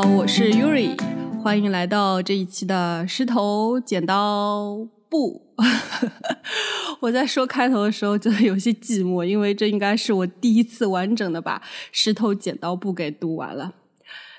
[0.00, 0.96] 好，我是 Yuri，
[1.42, 5.42] 欢迎来到这一期的石头剪刀布。
[7.02, 13.74] 我在说开头的时候觉得有些寂寞，因为这应该是我第一次完整的把石头剪刀布给读完了。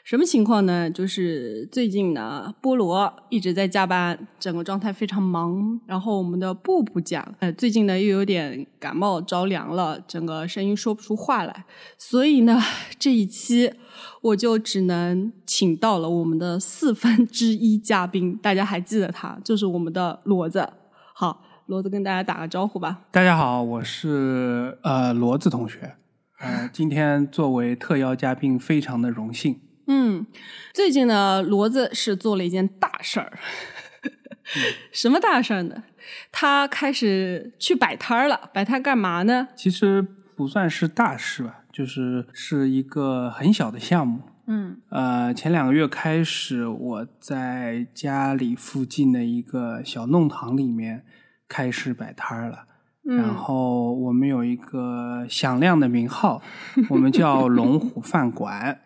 [0.10, 0.90] 什么情况呢？
[0.90, 5.80] 就是最近呢，菠萝一直在加班，整个状态非常忙。
[5.86, 11.64] 然后我们的布布讲，呃，最近呢又有点感冒着凉了，整个声音说不出话来。
[12.00, 12.60] 所以呢，
[12.98, 13.72] 这一期
[14.24, 20.68] 我就只能请到了我们的四分之一嘉宾，大家还记得他，就是我们的骡子。
[21.14, 23.02] 好，骡子跟大家打个招呼吧。
[23.12, 25.98] 大家好，我是呃骡子同学，
[26.40, 29.60] 呃，今天作为特邀嘉宾，非常的荣幸。
[29.92, 30.28] 嗯，
[30.72, 33.40] 最近呢，骡子是做了一件大事儿。
[34.94, 35.84] 什么大事儿呢？
[36.32, 38.52] 他开始去摆摊儿了。
[38.54, 39.48] 摆摊干嘛呢？
[39.56, 40.00] 其实
[40.36, 44.22] 不算是大事吧，就是是一个很小的项目。
[44.46, 51.04] 嗯，呃，前两个月开始，我在家里附近的一个小弄堂里面
[51.48, 52.66] 开始摆摊儿了。
[53.02, 56.44] 然后我们有一个响亮的名号，
[56.90, 58.82] 我们叫龙虎饭馆。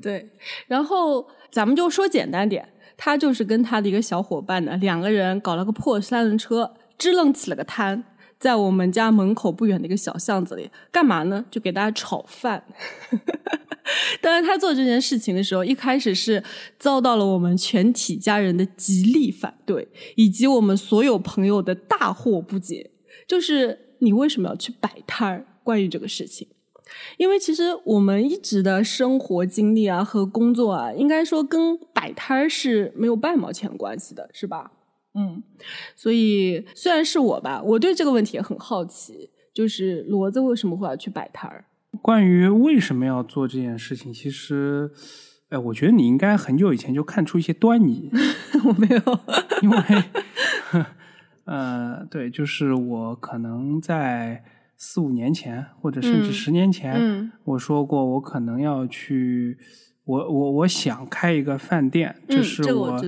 [0.00, 0.30] 对，
[0.66, 8.04] 然后咱们就说简单点，他就是跟他的一个小伙伴呢，两个人搞了个破三轮车，支棱起了个摊，
[8.38, 11.44] 在我们家门口不远的一个小巷子里，干嘛呢？
[11.50, 12.64] 就给大家炒饭。
[14.22, 16.42] 当然，他做这件事情的时候，一开始是
[16.78, 22.90] 遭到了我们全体家人的极力反对，以及我们所有朋友的大惑不解，
[23.28, 25.46] 就是你为什么要去摆摊儿？
[25.62, 26.48] 关于这个事情。
[27.16, 34.72] 因为其实我们一直的生活经历啊和工作啊，应该说跟摆摊儿是没有半毛钱关系的，是吧？
[35.14, 35.42] 嗯，
[35.96, 41.64] 所以虽然是我吧，我对这个问题也很好奇，就是骡子为什么会要去摆摊儿？
[42.02, 44.90] 关于为什么要做这件事情，其实，
[45.48, 48.10] 哎，我觉得你应该很久以前就看出一些端倪。
[48.66, 49.20] 我没有，
[49.62, 49.78] 因为，
[51.46, 54.44] 呃，对，就是我可能在。
[54.86, 59.56] 四五年前，或者甚至十年前，我说过我可能要去，
[60.04, 63.00] 我我我想开一个饭店，这是我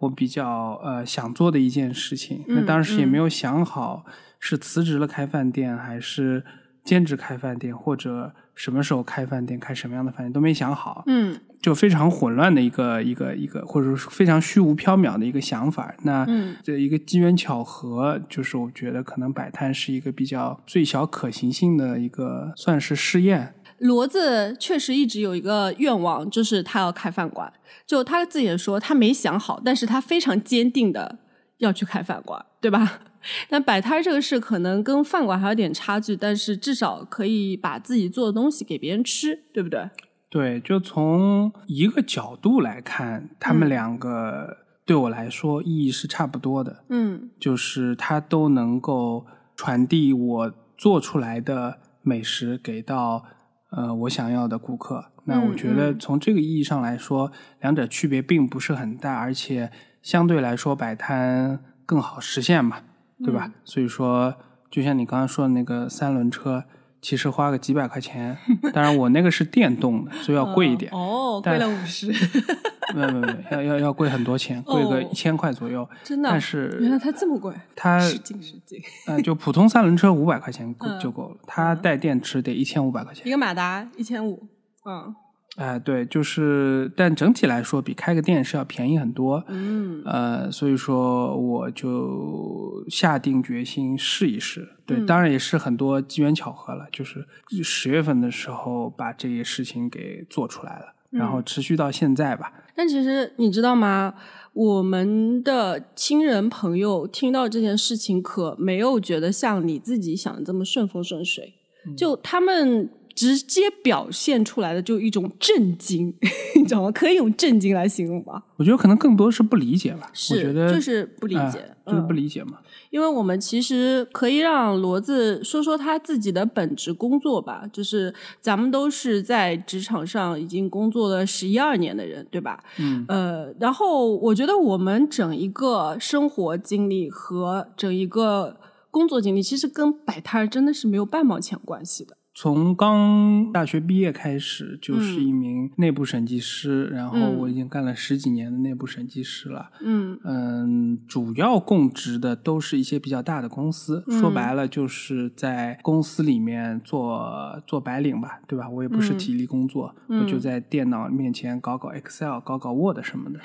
[0.00, 2.44] 我比较呃想做的一件事情。
[2.48, 4.04] 那当时也没有想好
[4.38, 6.44] 是辞职了开饭店，还是
[6.84, 11.04] 兼职开饭店，或者什么时候开饭店，开什么样的饭店都没想好。
[11.06, 11.40] 嗯。
[11.62, 15.94] 就非常混乱的一个一个一个，或者说非常虚无缥缈的一个想法。
[16.02, 16.26] 那
[16.60, 23.54] 这一个机缘巧合，就是我觉得可能摆摊是一个比较最小可行性的一个，算是试验。
[23.78, 27.52] 骡子确实一直有一个愿望，就是他要开饭馆。
[27.86, 31.20] 就他自己也说，他没想好，但是他非常坚定的
[31.58, 33.02] 要去开饭馆，对吧？
[33.48, 39.88] 但摆摊这个事可能跟饭馆还有点差距，但是至少可以把自己做的东西给别人吃，对不对？
[40.28, 44.56] 对，就从一个角度来看，他们两个
[44.86, 46.84] 对我来说意义是差不多的。
[46.88, 53.24] 嗯，就是它都能够传递我做出来的美食给到
[53.70, 55.04] 呃我想要的顾客。
[55.24, 57.30] 那我觉得从这个意义上来说，
[57.60, 59.70] 两者区别并不是很大，而且
[60.02, 62.78] 相对来说摆摊更好实现嘛，
[63.24, 63.50] 对吧？
[63.64, 64.34] 所以说，
[64.70, 66.64] 就像你刚刚说的那个三轮车。
[67.04, 68.38] 其实花个几百块钱，
[68.72, 70.88] 当然我那个是电动的，所以要贵一点。
[70.92, 72.06] 哦，贵了五十。
[72.94, 75.84] 没有没有没有，要要要贵很多钱，贵个一千块左右。
[76.04, 76.30] 真的？
[76.30, 77.52] 但是原来它这么贵。
[77.74, 78.80] 它使劲使劲。
[79.08, 83.26] 呃，就普通三轮车五百块钱够就够了，它带电池得一千五百块钱。
[83.26, 84.46] 一个马达一千五。
[84.84, 85.12] 嗯。
[85.56, 89.44] 哎，对，就是，但整体来说，比开个店是要便宜很多。
[89.48, 94.66] 嗯，呃，所以说我就下定决心试一试。
[94.86, 97.26] 对，当然也是很多机缘巧合了，就是
[97.62, 102.50] 十月份的时候把这些事情给做出来了，然后持续到现在吧。
[102.74, 104.14] 但其实你知道吗？
[104.54, 111.52] 我们的亲人朋友听到这件事情，可没有觉得像你自己想的这么顺风顺水，
[111.94, 112.88] 就他们。
[113.14, 116.14] 直接表现出来的就一种震惊，
[116.56, 116.90] 你知道吗？
[116.92, 118.42] 可以用震惊来形容吧？
[118.56, 120.10] 我觉得可能更多是不理解吧。
[120.12, 122.58] 是，就是不理解，就是不理解嘛。
[122.90, 127.64] 因为我们其实可以让骡子说说他自己的本职工作吧。
[127.72, 132.62] 就是咱们都是在职场上已经工作了十一二年的人，对吧？
[132.78, 133.04] 嗯。
[133.08, 138.58] 呃，然后我觉得我们整一个生活经历和整一个
[138.90, 142.16] 工作经历，其实跟摆摊真的是没有半毛钱关系的。
[142.34, 149.70] 从刚大学毕业开始，就是一名内部审计师，然后我已经干了十几年的内部审计师了。
[149.82, 158.66] 嗯嗯，主要供职的都是一些比较大的公司，说白了就是在公司里面做做白领吧，对吧？
[158.66, 163.40] 我也不是体力工作，我就在电脑面前搞搞 Excel、搞搞 Word 什么的。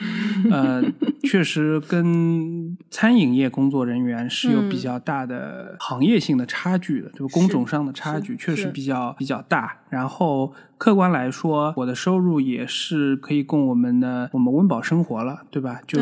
[0.50, 0.82] 呃，
[1.24, 7.34] 确实跟餐饮业工作人员是有比较大的行业性的差距的，对吧？
[7.34, 8.77] 工种上的差距确实。
[8.78, 15.82] 比较比较大，然后客观来说，我的收入也是可以供我们的我们温饱生活了，对吧？
[15.88, 15.98] 就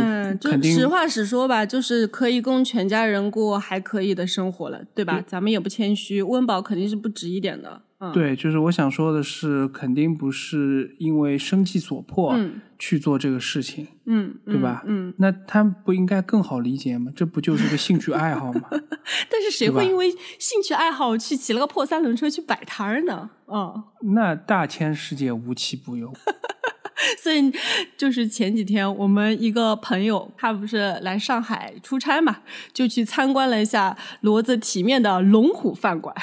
[0.50, 5.24] 肯定实话实说吧，就是可以供全家人过还可以的生活了，对吧？
[5.26, 7.82] 咱们也不谦虚，温饱肯定是不值一点的。
[8.00, 12.38] 嗯对，就是我想说的是，肯定不是因为生计所迫
[12.78, 14.84] 去做这个事情，嗯，对吧？
[14.86, 17.12] 嗯，那他不应该更好理解吗？
[17.16, 18.70] 这不就是个兴趣爱好吗？
[19.30, 23.30] 但是谁会因为兴趣爱好去骑了个破三轮车去摆摊儿呢？
[23.48, 23.84] 嗯，
[24.14, 26.14] 那大千世界无奇不有。
[27.22, 27.52] 所以
[27.98, 32.38] 就是前几天我们一个朋友，他不是来上海出差嘛，
[32.74, 36.16] 就去参观了一下骡子体面的龙虎饭馆。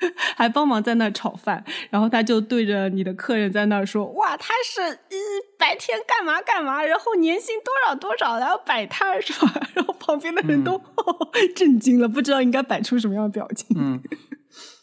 [0.36, 5.16] 还帮忙在那炒饭，然后他就对着你的客人在那说：“哇，他是嗯
[5.58, 10.80] 白天干嘛干嘛，然后年薪多少多少，然后摆摊 是吧？”然后旁边的人都
[11.54, 13.76] 震惊了，不知道应该摆出什么样的表情。
[13.78, 14.02] 嗯，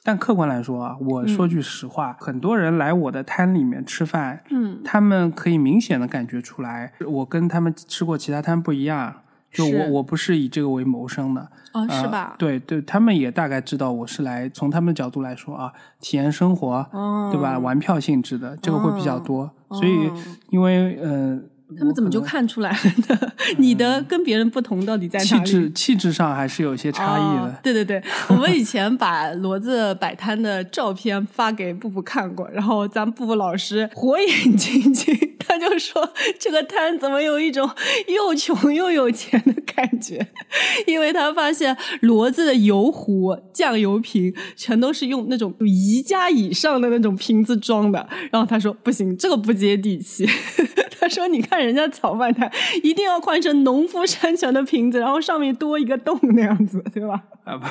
[0.03, 9.21] 但客观来说啊，我说句实话，很多人来我的摊里面吃饭，嗯，他们可以明显的感觉出来，我跟他们吃过其他摊不一样。
[9.51, 12.36] 就我我不是以这个为谋生的，哦，是吧？
[12.38, 16.86] 对对，他们也大概知道我是来从他们的角度来说啊，体验生活，
[17.31, 17.59] 对吧？
[17.59, 19.51] 玩票性质的，这个会比较多。
[19.69, 20.12] 所以，
[20.50, 21.39] 因为呃。
[21.77, 22.77] 他们怎么就看出来了
[23.07, 23.31] 呢？
[23.57, 25.45] 你的跟别人不同到底在哪里？
[25.45, 27.59] 气质气质上还是有些差异的。
[27.63, 37.69] 对对对，我们以前把骡子摆摊的照片发给布布看过，然后咱布布老师火眼金睛， 他就说这个摊怎么有一种
[38.07, 40.27] 又穷又有钱的感觉？
[40.88, 50.27] 因为他发现骡子的油壶、酱油瓶全都是用那种宜家以上的那种瓶子装的，然后他说不行，这个不接地气。
[51.01, 52.50] 他 说：“你看人家炒饭摊，
[52.83, 57.65] 一定要换成农夫山泉的瓶子，然后上面多一个洞那样子，对吧？”啊不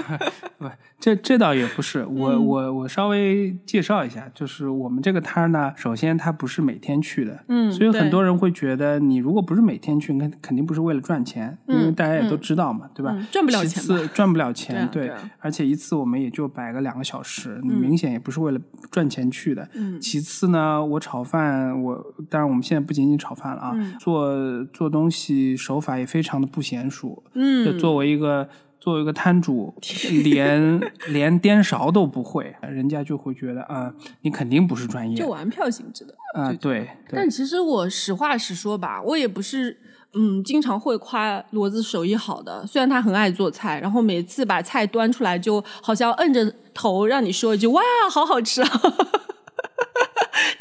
[0.65, 0.69] 不，
[0.99, 2.05] 这这倒也不是。
[2.05, 13.17] 我我我稍微介绍一下，就是我们这个摊儿呢，首先它不是每天去的，嗯，所以很多人会觉得你如果不是每天去，那肯定不是为了赚钱，因为大家也都知道嘛，对吧？
[13.31, 18.61] 赚不了钱，其次赚不了钱，对，而且一次我们也就摆个两个小时，明显也不是为了
[18.91, 19.69] 赚钱去的。
[19.75, 28.49] 嗯，其次呢，我炒饭，我当然我们现在不仅仅炒饭了啊，做做东西手法也非常的不娴熟，嗯，就作为一个。
[28.82, 29.75] 作为一个摊主，
[30.25, 36.50] 连连颠勺都不会，人家就会觉得啊，你肯定不是专业，就玩票性质的啊。
[36.55, 39.76] 对，但其实我实话实说吧，我也不是
[40.14, 42.66] 嗯，经常会夸骡子手艺好的。
[42.66, 48.69] 虽然他很爱做菜，然后每次把菜端出来，就好像摁着头让你说一句哇，好好吃啊。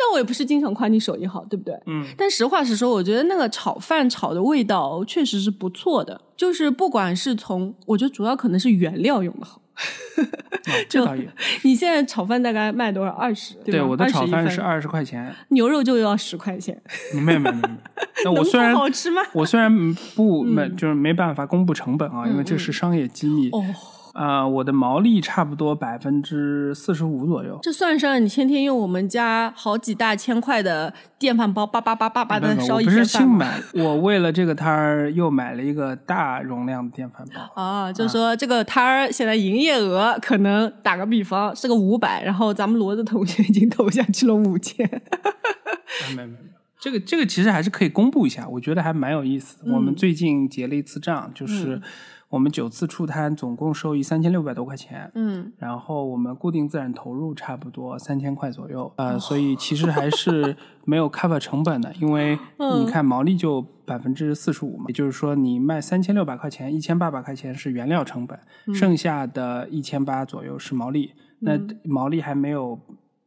[0.09, 1.79] 但我也不是经常夸你手艺好，对不对？
[1.85, 2.03] 嗯。
[2.17, 6.19] 但实话实说，我觉得那个炒饭炒的味道确实是不错的。
[6.35, 9.61] 就是不管是从，我觉得主要可能是原料用的好。
[10.89, 11.29] 这倒也。
[11.63, 13.11] 你现在炒饭大概卖多少？
[13.11, 13.53] 二十？
[13.65, 15.33] 对，我的炒饭是二十块钱。
[15.49, 16.81] 牛肉就要十块钱。
[17.13, 17.69] 没有没有没有。
[18.25, 19.21] 那我虽然好吃吗？
[19.33, 23.49] 我虽然不没就是没办法公布成本啊，因为这是商业机密。
[23.51, 23.63] 哦。
[24.13, 27.59] 啊，我的毛利差不多百分之四十五左右。
[27.61, 33.03] 这算上你天天用我们家好几大千块的电饭煲，叭叭叭叭叭的烧一天饭。
[33.03, 37.61] 不是新买，我为了这个摊儿又买了一个大容量的电饭煲。
[37.61, 44.89] 啊，就是说这个摊儿现在营业额可能打个比方是个五百，然后咱们骡子同学已经投下去了五千。
[46.09, 46.37] 没没没，
[46.79, 49.57] 这个这个其实还是可以公布一下，我觉得还蛮有意思。
[49.71, 51.81] 我们最近结了一次账，就是。
[52.29, 55.11] 我们九次出摊，总共收益三千六百多块钱。
[55.15, 58.91] 嗯，然后我们固定资产投入差不多三千块左右。
[58.97, 60.55] 呃，所以其实还是
[60.85, 68.39] 没有 cover 成本的，因为你看毛利就百分之四十五嘛，也就是说你卖三千六百块钱，一千八百块钱是原料成本，
[68.75, 71.13] 剩下的一千八左右是毛利。
[71.39, 72.79] 那毛利还没有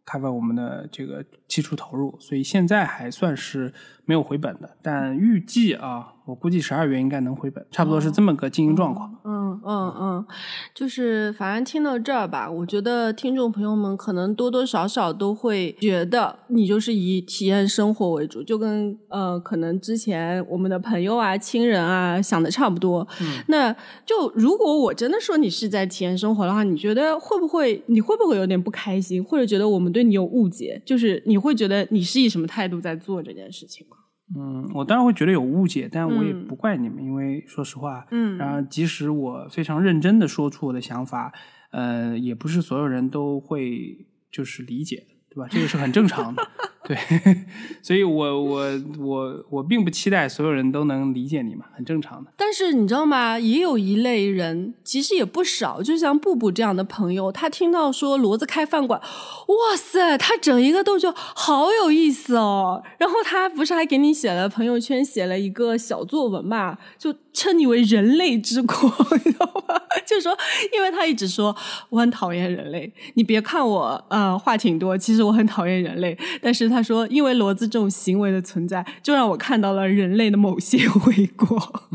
[0.07, 3.73] cover 我们的这个基础投入，所以现在还算是
[4.05, 4.77] 没有回本的。
[4.83, 6.09] 但预计啊。
[6.25, 9.13] 我估计十二月应该能回本，差不多是这么个经营状况。
[9.25, 9.32] 嗯
[9.65, 10.27] 嗯嗯，
[10.75, 23.07] 就是反正听到这儿吧，我觉得听众朋友们可能多多少少都会觉得你就是以体验生活为主，就跟呃可能之前我们的朋友啊、亲人啊想的差不多。
[23.21, 23.73] 嗯那
[24.05, 30.81] 就如果我真的说你是在体验生活的话，你觉得会不会你会不会有点不开心，或者觉得我们对你有误解？
[30.85, 33.97] 就是你会觉得你是以什么态度在做这件事情吗？
[34.35, 36.47] 嗯，我当然会觉得有误解，但我也嗯。
[36.47, 38.39] 不怪你们，因为说实话，嗯。
[38.39, 41.33] 然后即使我非常认真的说出我的想法，
[41.71, 45.49] 呃，也不是所有人都会就是理解，对吧？
[45.51, 46.47] 这个是很正常的，
[46.85, 46.97] 对，
[47.81, 48.67] 所以我我
[48.99, 52.31] 我我并不期待所有人都能理解你嘛，很正常的。
[52.37, 53.39] 但是你知道吗？
[53.39, 62.83] 也有一类人，其实也不少，就像布布这样的朋友，他听到说骡子开饭馆，哇塞，他整一个都就好有意思哦。
[62.99, 68.77] 然后他不是还给你写了朋友圈，写了一个小作文嘛，就称你为人类之国，
[69.25, 69.75] 你知道吗？
[70.07, 70.37] 就说，
[70.75, 71.55] 因为他一直说
[71.89, 76.19] 我很讨厌人类，你别看我呃话挺多，其实我很讨厌人类。
[76.41, 81.91] 但是他说，因为骡子这种行为的存在，就让我看到了人类的某些未果。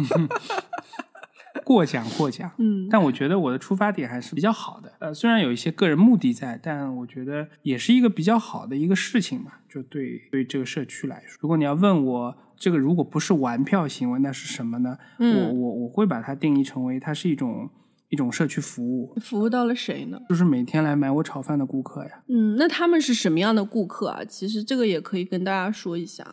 [1.63, 4.93] 过奖过奖，嗯但我觉得我的出发点还是比较好的。
[4.99, 9.51] 呃，虽然有一些个人目的在，但我觉得也是一个比较好的一个事情嘛。
[9.67, 14.97] 就对对这个社区来说，如果你要问我这个如果不是玩票行为，那是什么呢？
[15.19, 17.69] 嗯我我我会把它定义成为它是一种
[18.09, 20.19] 一种社区服务，服务到了谁呢？
[20.29, 22.23] 就是每天来买我炒饭的顾客呀。
[22.27, 24.23] 嗯，那他们是什么样的顾客啊？
[24.25, 26.25] 其实这个也可以跟大家说一下，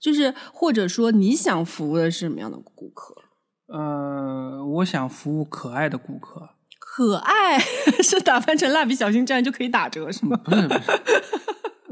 [0.00, 3.14] 就是或者说你想服务的是什么样的顾客？
[3.68, 7.58] 呃，我想服务可爱的顾客，可爱
[8.04, 10.36] 是打扮成蜡笔小新这样就可以打折是吗？
[10.44, 10.80] 不是不是。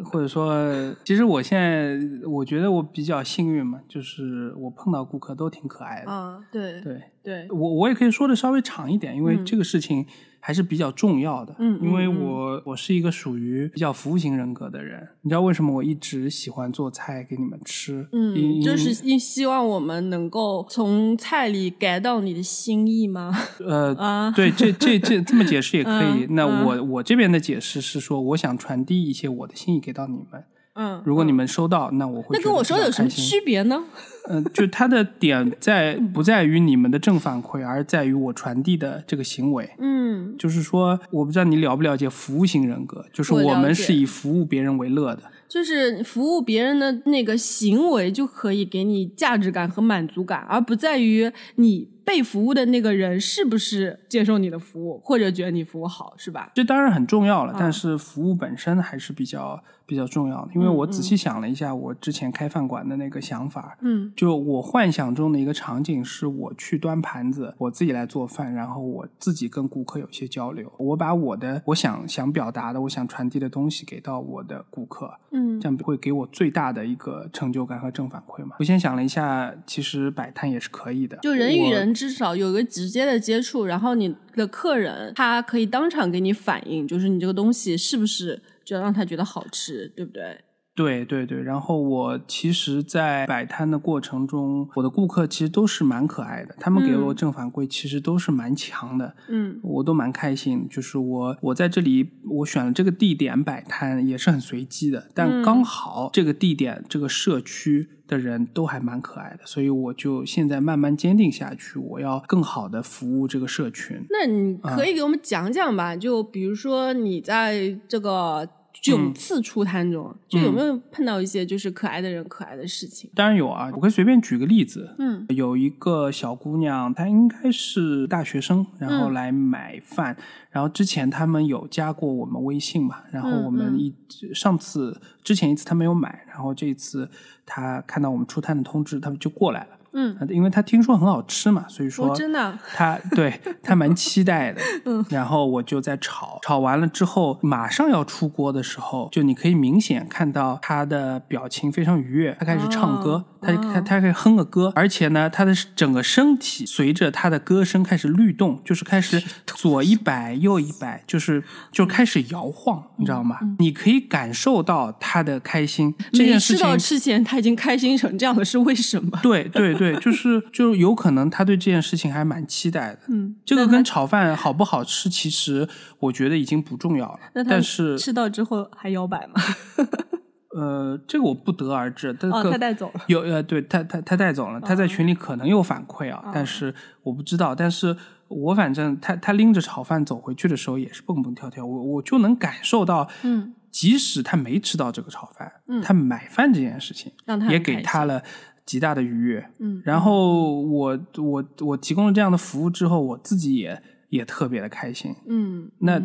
[0.04, 6.10] 或者说，其实我现在我觉得我比较幸运嘛，就是我碰到顾客都挺可爱的。
[6.10, 10.06] 啊，对对对，我，我也可以说的稍微长一点，因为嗯这个事情
[10.40, 11.54] 还是比较重要的。
[11.58, 15.06] 嗯因为我我是一个属于比较服务型人格的人。
[15.22, 18.08] 你知道为什么我一直喜欢做菜给你们吃？
[18.12, 23.30] 嗯，就是希希望我们能够从菜里改到你的心意吗？
[23.60, 26.24] 呃，啊，对，这这这这么解释也可以。
[26.24, 30.44] 嗯那嗯我我这边的解释是说，我想传递一些我的心意给到你们。
[30.74, 33.82] 嗯，如果你嗯们收到，那我会那跟我说有什么区别呢？
[34.30, 39.68] 嗯、就它的点在不在于你们的正反馈，而在于我传递的这个行为。
[39.78, 45.22] 嗯就是说，我不知道你了不了解服务型人格，就是我们是以服务别人为乐的。
[45.48, 56.50] 就是服务别人的那个行为就可以给你价值感和满足感，而不在于你被服务的那个人是不是接受你的服务，或者觉得你服务好，是吧？
[56.52, 60.50] 这当然很重要了，嗯但是服务本身还是比较比较重要的。
[60.56, 78.56] 因为嗯我仔细想了一下，我之前开饭馆的那个想法，嗯就我幻想中的一个场景是我去端盘子，我自己来做饭，然后我自己跟顾客有一些交流，我把我的我想想表达的、我想传递的东西给到我的顾客，嗯这样会给我最大的一个成就感和正反馈嘛。
[78.58, 90.40] 我先想了一下，其实摆摊也是可以的，就人与人至少有个直接的接触，然后你的客人他可以当场给你反映，就是你这个东西是不是就让他觉得好吃，对不对？
[90.80, 100.66] 对对对，然后我其实，在摆摊的过程中，我的顾客其实都是蛮可爱的，他们给了我嗯正反馈，其实都是蛮强的，嗯我都蛮开心。
[100.70, 114.00] 就是我我在这里，我选了这个地点摆摊也是很随机的，但嗯刚好这个地点、这个社区的人都还蛮可爱的，所以我就现在慢慢坚定下去，我要更好的服务这个社群。
[114.08, 115.94] 那你可以给我们讲讲吧？
[115.94, 118.48] 就比如说你在这个
[118.82, 123.10] 九次出摊中，就有没有碰到一些就是可爱的人、可爱的事情？
[123.14, 130.16] 当然有啊，我可以随便举个例子，嗯有一个小姑娘，她应该是大学生，然后嗯来买饭。
[130.50, 133.94] 然后之前他们有加过我们微信嘛，然后我们一、
[134.34, 137.10] 上次之前一次她没有买，然后这一次
[137.44, 139.79] 她看到我们出摊的通知，他们就过来了。
[139.92, 144.60] 嗯，呃因为他听说很好吃嘛，所以说哦，真的 他，对他蛮期待的。
[144.86, 145.04] 嗯。
[145.10, 161.42] 然后我就在炒，炒完了之后，马上要出锅的时候，就你可以明显看到他的表情非常愉悦，他开始唱歌，哦她哦她她开始哼个歌，而且呢，他的整个身体随着他的歌声开始律动，就是开始左一摆右一摆，就是
[161.72, 163.38] 就开始摇晃，你知道吗？
[163.58, 165.94] 你可以感受到他的开心。
[166.12, 169.18] 这没件事情吃到之前他已经开心成这样了，是为什么？
[169.22, 173.00] 对对对，就是就有可能他对这件事情还蛮期待的。
[173.08, 175.68] 嗯，这个跟炒饭好不好吃，其实
[175.98, 177.18] 我觉得已经不重要了
[177.48, 179.34] 但是吃到之后还摇摆吗？
[180.52, 182.08] 呃，这个我不得而知。
[182.22, 183.00] 哦，他带走了。
[183.06, 184.60] 有呃，对他他他带走了。
[184.60, 187.54] 他在群里可能有反馈啊，但是我不知道。
[187.54, 198.20] 但是我反正他他拎着炒饭走回去的时候也是蹦蹦跳跳，我我就能感受到，嗯，即使他没吃到这个炒饭，嗯，他买饭这件事情让他也给他了
[198.66, 199.48] 极大的愉悦。
[199.60, 205.14] 嗯，然后我我我提供了这样的服务之后，我自己也也特别的开心。
[205.28, 206.02] 嗯，那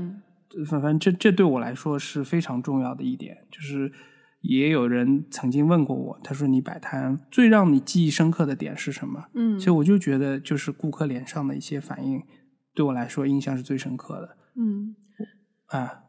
[0.70, 3.92] 反正这这对我来说是非常重要的一点，就是。
[4.48, 12.22] 也有人曾经问过我，他说：“你摆摊最让你记忆深刻的点是什么？”嗯，其实我就觉得，就是顾客脸上的一些反应，
[12.74, 14.38] 对我来说印象是最深刻的。
[14.56, 14.96] 嗯，
[15.68, 16.04] 啊，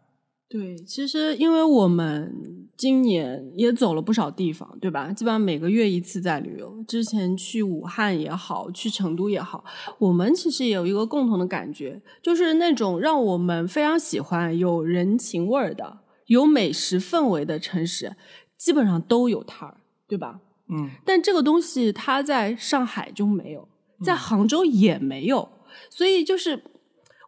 [0.48, 2.32] 对，其实因为我们
[2.76, 5.12] 今年也走了不少地方，对吧？
[5.12, 6.84] 基本上每个月一次在旅游。
[6.86, 9.64] 之前去武汉也好，去成都也好，
[9.98, 16.00] 我们其实也有一个共同的感觉，就是那种让我们非常喜欢有人情味儿的。
[16.26, 18.16] 有美食氛围的城市，
[18.56, 20.40] 基本上都有摊儿，对吧？
[20.68, 20.90] 嗯。
[21.04, 23.68] 但这个东西它在上海就没有，
[24.02, 25.48] 在杭州也没有，
[25.90, 26.62] 所以就是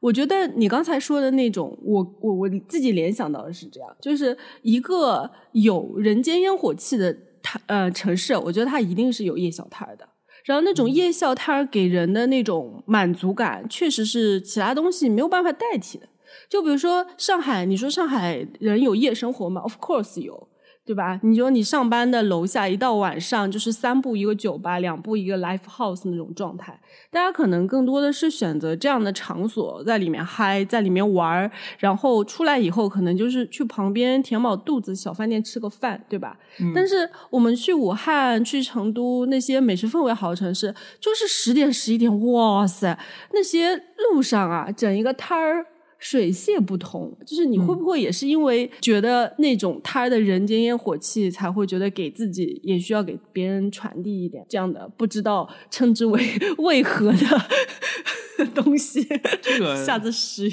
[0.01, 10.09] 我觉得你刚才说的那种，我我我自己联想到的是这样，就是一个有人间烟火气的摊呃城市，我觉得它一定是有夜宵摊儿的。
[10.45, 16.09] 然后那种夜宵摊儿给人的那种满足感，确实是其他东西没有办法代替的。
[16.49, 20.49] 就比如说上海，你说上海人有夜生活吗？Of course 有，
[20.85, 21.21] 对吧？
[21.23, 26.81] 你说你上班的楼下一到晚上就是三步一个酒吧，两步一个 live house 那种状态，
[27.11, 36.39] 大家可能更多的是选择这样的场所，在里面嗨，在里面玩儿，然后出来以后可能就是去旁边填饱肚子小饭店吃个饭，对吧？
[36.75, 42.99] 但是我们去武汉、去成都那些美食氛围好的城市，就是十点十一点，哇塞，
[43.35, 43.77] 那些
[44.11, 45.67] 路上啊，整一个摊儿。
[45.99, 56.25] 水泄不通，就是你会不会也是因为觉得那种他的人间烟火气，才会觉得给自己也需要给别人传递一点这样的不知道称之为
[56.59, 59.07] 为何的 东西？
[59.43, 60.49] 这个下次试。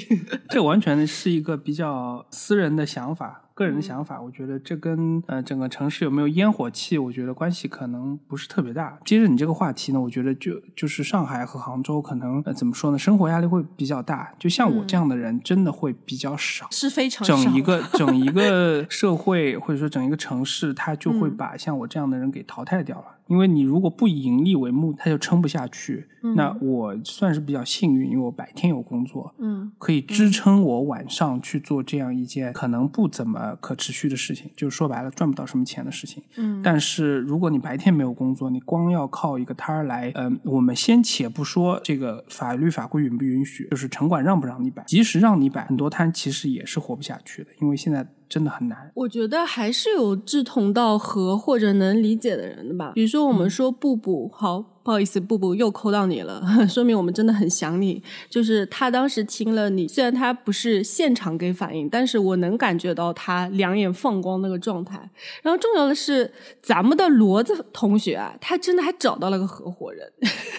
[0.48, 3.45] 这完全是一个比较私人的想法。
[3.56, 8.98] 个人的想法，我觉得这跟呃整个城市有没有烟火气，我觉得关系可能不是特别大。
[9.02, 14.30] 接着你这个话题呢，我觉得就就是上海和杭州可能呃怎么说呢，生活压力会比较大。
[14.38, 17.34] 就像我这样的人，真的会比较少，是非常少。
[17.34, 23.06] 整一个整一个社会或者说整一个城市，它就会把像我这样的人给淘汰掉了。
[23.28, 26.06] 因为你如果不以盈利为目，它就撑不下去。
[26.34, 36.22] 那我算是比较幸运，因为我白天有工作，嗯，可以支撑我晚上去做这样一件可能不怎么可持续的事情，就是说白了赚不到什么钱的事情。
[36.36, 48.06] 嗯，但是如果你白天没有工作，你光要靠一个摊儿来，嗯，我们先且不说这个法律法规允不允许，就是城管让不让你摆，即使让你摆，很多摊其实也是活不下去的，因为现在。
[48.28, 52.90] 真的很难，我觉得还是有志同道合或者能理解的人的吧。
[52.92, 58.00] 比如说，我们说布布，好，不好意思，布布又扣到你了， 说明我们真的很想你。
[58.30, 65.10] 就是他当时听了你，虽然他不是现场给反应，但是我能感觉到他两眼放光那个状态。
[65.42, 70.08] 然后重要的是，咱们的骡子同学啊，他真的还找到了个合伙人，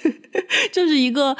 [0.74, 1.38] 就是一个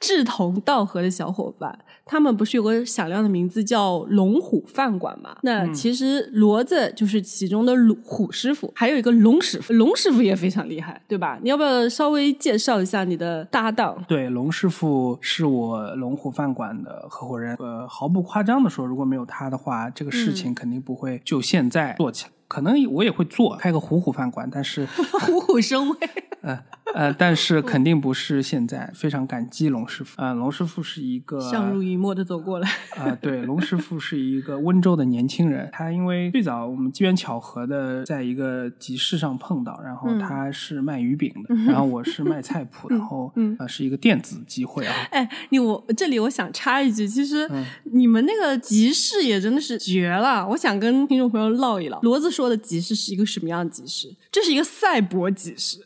[0.00, 1.83] 志同道合的小伙伴。
[2.06, 5.36] 他们不是有个响亮的名字叫龙虎饭馆吗？
[5.42, 11.38] 那其实骡子就是其中的虎师傅，还有一个龙师傅，龙师傅也非常厉害，对吧？
[11.42, 14.04] 你要不要稍微介绍一下你的搭档？
[14.06, 17.56] 对，龙师傅是我龙虎饭馆的合伙人。
[17.58, 22.30] 呃，毫不夸张的说，如果没有他的话，这个事情肯定不会就现在做起来。
[22.54, 24.86] 可能我也会做，开个虎虎饭馆，但是
[25.26, 25.96] 虎虎生威。
[26.42, 26.62] 呃
[26.94, 28.88] 呃，但是肯定不是现在。
[28.94, 30.20] 非常感激龙师傅。
[30.20, 32.68] 呃，龙师傅是一个相濡以沫的走过来。
[32.96, 35.68] 啊，对，龙师傅是一个温州的年轻人。
[35.72, 44.94] 他因为最早我们机缘巧合的在一个集市上碰到，然后他是卖鱼饼的，然后我是卖菜谱，然后呃是一个电子机会啊。
[45.10, 47.50] 哎，你我这里我想插一句，其实
[47.84, 50.46] 你们那个集市也真的是绝了。
[50.50, 54.14] 我想跟听众朋友唠一唠，骡子说的集市是一个什么样的集市？
[54.30, 55.78] 这是一个赛博集市。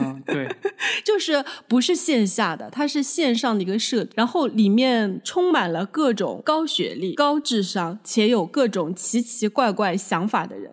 [0.00, 0.48] 嗯，对，
[1.04, 10.72] 就是不是线下的，它是线上的一个社，然后里面充满了各种高学历、高智商且有各种奇奇怪怪想法的人。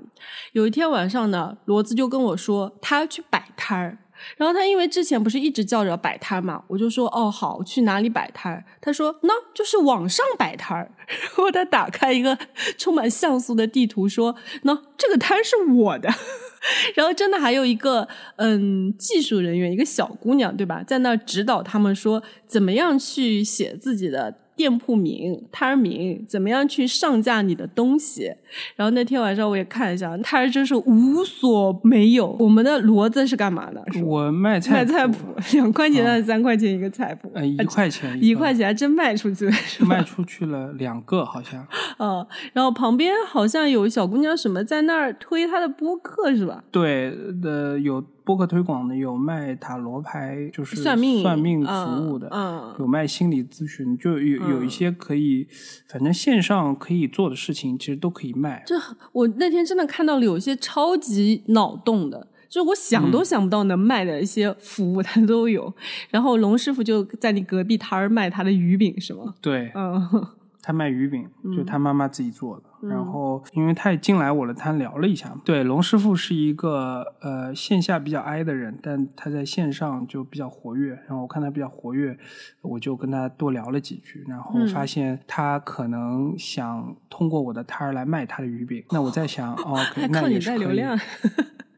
[0.53, 3.99] 有一天晚上呢，骡子就跟我说，他要去摆摊儿。
[4.37, 8.63] 然后他因为之前不是一直叫着摆摊嘛，我就说哦好，去哪里摆摊？
[8.79, 10.91] 他说那就是网上摆摊儿。
[11.07, 12.37] 然后他打开一个
[12.77, 16.09] 充满像素的地图，说那这个摊是我的。
[16.93, 28.31] 然后真的还有一个嗯技术人员，一个小姑娘对吧，在那指导他们说怎么样去写自己的店铺名、摊儿名，怎么样去上架你的东西。
[28.75, 32.35] 然后那天晚上我也看一下，摊儿真是无所没有。
[32.39, 33.83] 我们的骡子是干嘛的？
[34.05, 35.17] 我卖菜卖菜谱，
[35.53, 37.31] 两块钱还是三块钱一个菜谱？
[37.33, 41.65] 呃，一块钱个一块钱还真卖出去了，卖出去了两个，好像。
[41.99, 46.63] 嗯，然后旁边好像有小姑娘什么在那儿推她的播客是吧？
[46.71, 55.45] 对的，有播客推广的，有卖塔罗牌，就是算命算命服务的，嗯，有卖心理咨询，就有有一些可以，
[55.89, 58.63] 反正线上可以做的事情，其实都可以卖。
[58.65, 58.75] 这
[59.11, 62.29] 我那天真的看到了有一些超级脑洞的。
[62.47, 65.73] 就是我想都想不到能卖的一些服务，它都有。
[66.09, 69.35] 然后龙师傅就在你隔壁摊儿卖他的鱼饼，是吗？
[69.39, 70.27] 对，嗯
[70.61, 72.63] 他卖鱼饼，就他妈妈自己做的。
[72.87, 80.93] 然后，因为他也进来我的摊聊了一下嘛，对，龙师傅是一个呃线下比较哀的人，但他在线上就比较活跃。
[81.07, 82.17] 然后我看他比较活跃，
[82.61, 88.83] 我就跟他多聊了几句，然后发现他可能想通过我的摊儿来卖他的鱼饼。
[88.89, 89.77] 那我在想，哦，
[90.09, 90.59] 那也是可以。
[90.59, 90.99] 带流量。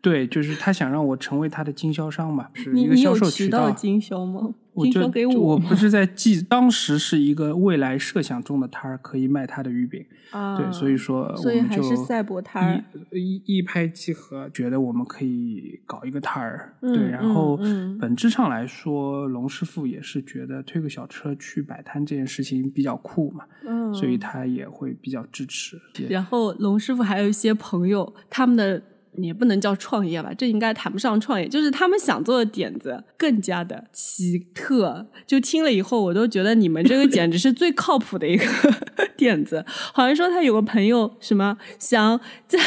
[0.01, 3.59] 对，就是他想让我成为他的经销商嘛， 是一个销售渠道。
[3.59, 4.53] 渠道经销吗？
[4.73, 10.05] 我就我不是在记，当时是一个未来设想中的摊儿，可以卖他的鱼饼。
[10.31, 12.83] 啊，对，所以说我们就所以还是赛博摊儿。
[13.11, 16.75] 一一一拍即合，觉得我们可以搞一个摊儿。
[16.81, 17.55] 嗯对，然后
[17.99, 25.79] 本质上来说，龙师傅也是觉得推个小车去摆摊这件事情比较酷嘛，嗯，所以他也会比较支持。
[26.09, 28.81] 然后龙师傅还有一些朋友，他们的
[29.17, 35.07] 也不能叫创业吧，这应该谈不上创业，就是他们想做的点子更加的奇特。
[35.27, 38.45] 就听了以后，我都觉得你们这个简直是最靠谱的一个
[39.15, 39.65] 点子。
[39.67, 42.59] 好像说他有个朋友什么想在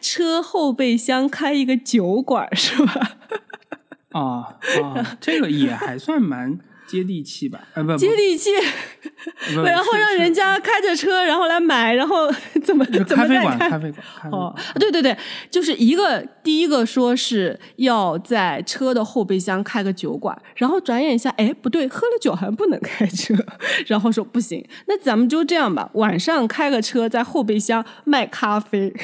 [0.00, 3.18] 车后备箱开一个酒馆，是吧？
[4.12, 6.58] 啊啊，这个也还算蛮
[6.92, 7.58] 接地气吧？
[7.72, 8.50] 呃，不，不接地气，
[9.64, 12.30] 然后让人家开着车，然后来买，然后
[12.62, 15.16] 怎么怎么再咖啡馆，开咖啡馆，哦。，对对对，
[15.50, 23.34] 就是一个第一个说是要在车的后备箱开个酒馆，然后转眼一下，哎，不对，喝了酒好像不能开车，
[23.86, 28.94] 然后说不行，那咱们就这样吧，晚上开个车在后备箱卖咖啡。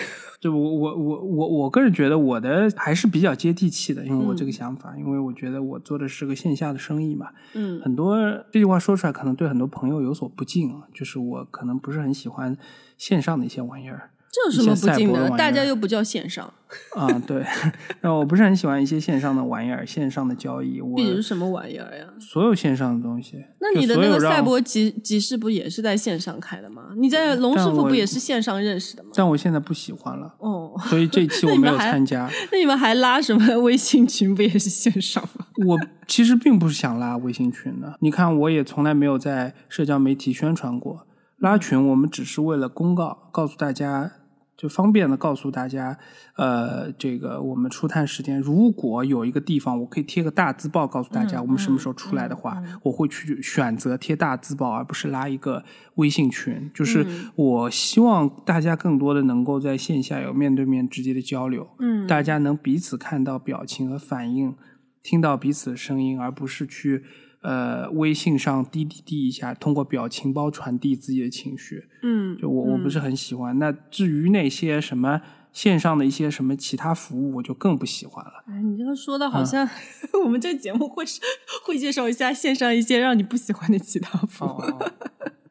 [0.40, 7.80] 就我我我我我个人觉得我的还是比较接地气的，因为我嗯这个想法，因为我觉得我做的是个线下的生意嘛，嗯。
[7.80, 8.16] 很多
[8.52, 12.56] 这句话说出来可能对很多朋友有所不敬啊，就是我可能不是很喜欢
[12.96, 15.28] 线上的一些玩意儿这有什么不敬的？
[15.36, 16.52] 大家又不叫线上，
[16.94, 17.42] 啊，对，
[18.02, 22.06] 那我不是很喜欢一些线上的玩意儿，线上的交易，我比如什么玩意儿呀？
[22.20, 26.90] 所有线上的东西，那你的那个赛博集集市不也是在线上开的吗？
[26.98, 29.10] 你在龙师傅不也是线上认识的吗？
[29.14, 32.28] 但我现在不喜欢了，哦，所以这期我没有参加。
[32.52, 34.34] 那你们还拉什么 微信群？
[34.34, 35.46] 不也是线上吗？
[35.66, 41.06] 我其实并不是想拉微信群的，你看我也从来没有在社交媒体宣传过
[41.38, 44.10] 拉群，我们只是为了公告，告诉大家，
[44.56, 45.96] 就方便的告诉大家，
[46.36, 55.62] 呃，这个我们出摊时间，如果有一个地方我可以贴个大字报告诉大家嗯我们什么时候出来的话，我会去选择贴大字报，而不是拉一个
[55.94, 56.68] 微信群。
[56.74, 64.56] 就是嗯我希望大家更多的能够在线下有面对面直接的交流，嗯大家能彼此看到表情和反应，
[65.04, 67.04] 听到彼此的声音，而不是去
[67.48, 71.88] 呃微信上滴滴滴一下，通过表情包传递自己的情绪。
[72.02, 73.58] 嗯，就我我不是很喜欢。
[73.58, 78.44] 那至于那些什么线上的一些什么其他服务，我就更不喜欢了。
[78.48, 79.66] 哎，你这个说的嗯好像、
[80.24, 81.20] 我们这个节目会是
[81.64, 84.48] 会介绍一下线上一些让你不喜欢的其他服务。
[84.48, 84.92] 哦，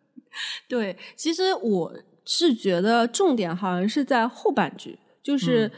[0.69, 5.71] 对，其实我是觉得重点好像是在后半句，就是。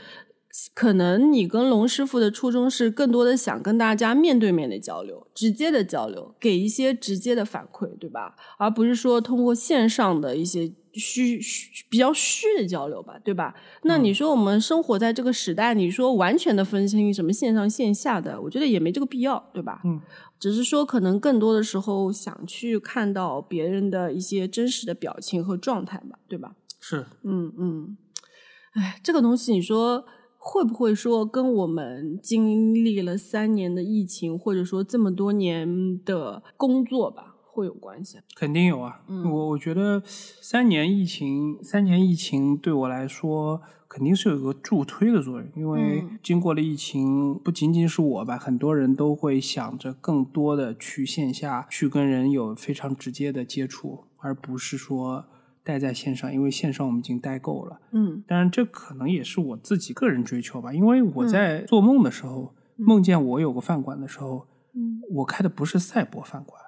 [0.73, 8.35] 可能你跟龙师傅的初衷是更多的想跟大家面对面的交流，直接的交流，给一些直接的反馈，对吧？
[8.57, 13.53] 而不是说通过线上的一些虚虚比较虚的交流吧，对吧？
[13.83, 19.81] 那你说我们生活在这个时代，你说完全的分清什么线上线下的，我觉得也没这个必要，对吧？
[19.85, 20.01] 嗯，
[20.39, 26.55] 只是说可能更多的时候想去看到别人的一些真实的表情和状态吧，对吧？
[26.79, 27.97] 是嗯嗯，
[28.73, 30.05] 哎，这个东西你说
[30.51, 38.17] 会不会说跟我们经历了三年的疫情，或者说这么多年的工作吧，会有关系？
[38.35, 39.01] 肯定有啊。
[39.07, 43.61] 嗯我我觉得三年疫情，三年疫情对我来说。
[43.91, 55.25] 肯定是有一个助推的作用，因为嗯经过了疫情，不仅仅是我吧，很多人都会想着更多的去线下去跟人有非常直接的接触，而不是说
[55.63, 57.79] 待在线上，因为线上我们已经待够了。
[57.91, 66.61] 嗯当然，这可能也是我自己个人追求吧，因为我嗯在做梦的时候，梦见我有个饭馆的时候，嗯我开的不是赛博饭馆，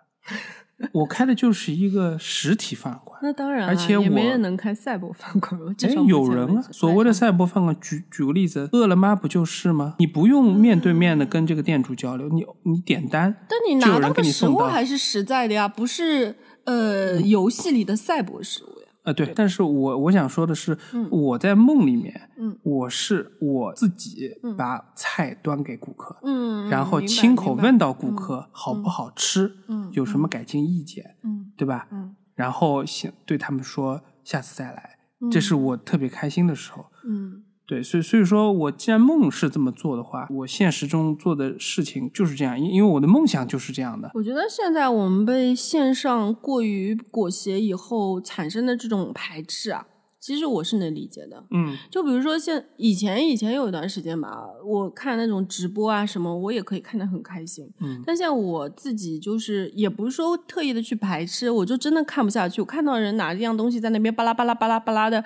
[0.94, 3.20] 我开的就是一个实体饭馆。
[3.24, 5.76] 那当然、啊，而且也没人能开赛博饭馆。
[5.76, 9.96] 至哎有人啊，所谓的赛博饭馆，举举个例子，饿了么不就是吗？
[10.00, 19.12] 你不用面对面的跟这个店主交流，你你点单，但你拿到的给你送到食物还是实在的呀，不是呃游戏里的赛博食物呀。
[19.12, 31.88] 啊，对，但是我我想说的是，嗯我在梦里面，嗯我是我自己把菜端给顾客，嗯，然后亲口问到顾客好不好吃，嗯有什么改进意见，嗯对吧？
[31.92, 34.98] 嗯然后想对他们说下次再来，
[35.32, 36.86] 这是我特别开心的时候。
[37.06, 44.12] 嗯对，所以所以说我既然梦是这么做的话，我现实中做的事情就是这样，因因为我的梦想就是这样的。
[44.14, 49.88] 我觉得现在我们被线上过于裹挟以后产生的这种排斥啊，
[50.20, 51.46] 其实我是能理解的。
[51.52, 57.72] 嗯就比如说现以前以前有一段时间吧，我看那种直播啊什么，我也可以看得很开心。
[57.80, 62.60] 嗯但现在我自己就是也不是说特意的去排斥，我就真的看不下去。
[62.60, 65.24] 我看到人拿一样东西在那边巴拉巴拉巴拉巴拉的，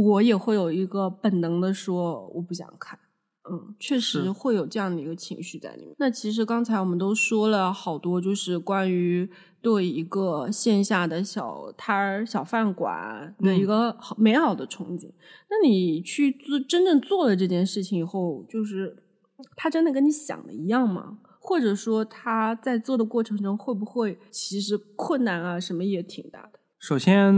[0.00, 2.98] 我也会有一个本能的说我不想看。
[3.50, 5.94] 嗯，确实会有这样的一个情绪在里面。
[5.98, 9.28] 那其实刚才我们都说了好多，就是关于
[9.60, 15.10] 对一个线下的小摊儿、小饭馆的一个好美好的憧憬。
[15.50, 18.96] 那你去做真正做了这件事情以后，就是
[19.56, 21.18] 他真的跟你想的一样吗？
[21.40, 26.60] 或者说他在做的过程中会不会其实困难啊什么也挺大的？
[26.82, 27.32] 首先，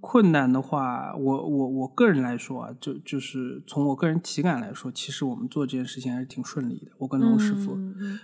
[0.00, 6.90] 困难的话，我我我个人来说啊，就就是从我个人体感来说，其实我们做这件事情还是挺顺利的。
[6.96, 7.76] 我跟龙师傅、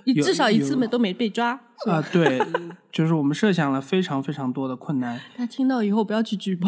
[0.07, 1.51] 你至少一次没都没被抓。
[1.85, 2.41] 啊，对，
[2.91, 5.21] 就是我们设想了非常非常多的困难。
[5.37, 6.67] 他听到以后不要去举报，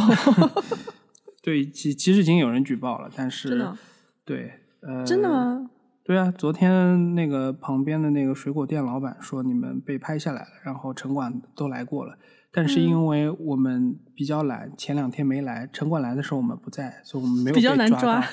[1.42, 3.74] 对，其其实已经有人举报了，但是真的
[4.26, 5.30] 对，呃，真的？
[5.30, 5.70] 吗？
[6.04, 12.18] 对啊，昨天那个旁边的那个水果店老板说你们被拍下来了，然后城管都来过了，
[12.52, 18.24] 但是嗯因为我们比较懒，前两天没来，城管来的时候我们不在，所以我们没有比较被抓难抓。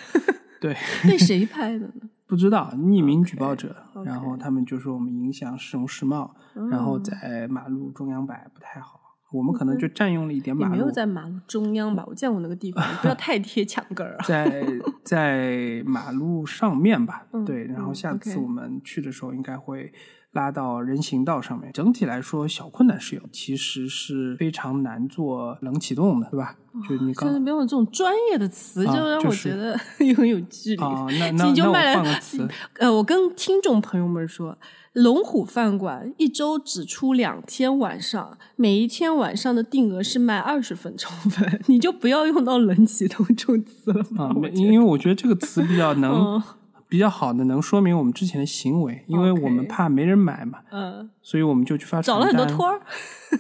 [0.59, 0.75] 对，
[1.07, 1.93] 被谁拍的呢？
[2.27, 6.35] 不知道匿名举报者然后他们就说我们影响市容市貌，
[6.69, 8.99] 然后嗯在马路中央摆不太好，
[9.31, 10.91] 我们可能就占用了一点马路也没有。
[10.91, 12.03] 在马路中央吧？
[12.05, 14.25] 我见过那个地方，不要 太贴墙根儿啊。
[14.25, 14.61] 在
[15.05, 19.93] 在马路上面吧，嗯对，然后嗯下次我们去的时候应该会
[20.37, 21.71] 拉到人行道上面。
[21.73, 26.55] 整体来说，小困难是有，其实是非常难做冷启动的，对吧？
[26.87, 30.81] 就你刚现在不用这种专业的词，啊就让我觉得 很有距离。
[30.83, 32.47] 啊，那 那你就那换个词，
[32.77, 34.55] 呃，我跟听众朋友们说，
[34.93, 44.25] 龙虎饭馆一周只出两天晚上，每一天晚上的定额是卖二十份充分，你就不要用到冷启动这种词了吧？
[44.25, 46.43] 啊，因为我觉得这个词比较能、嗯
[46.89, 52.79] 比较好的能说明我们之前的行为，因为我们怕没人买嘛，嗯，所以我们就去发传单了很多托儿。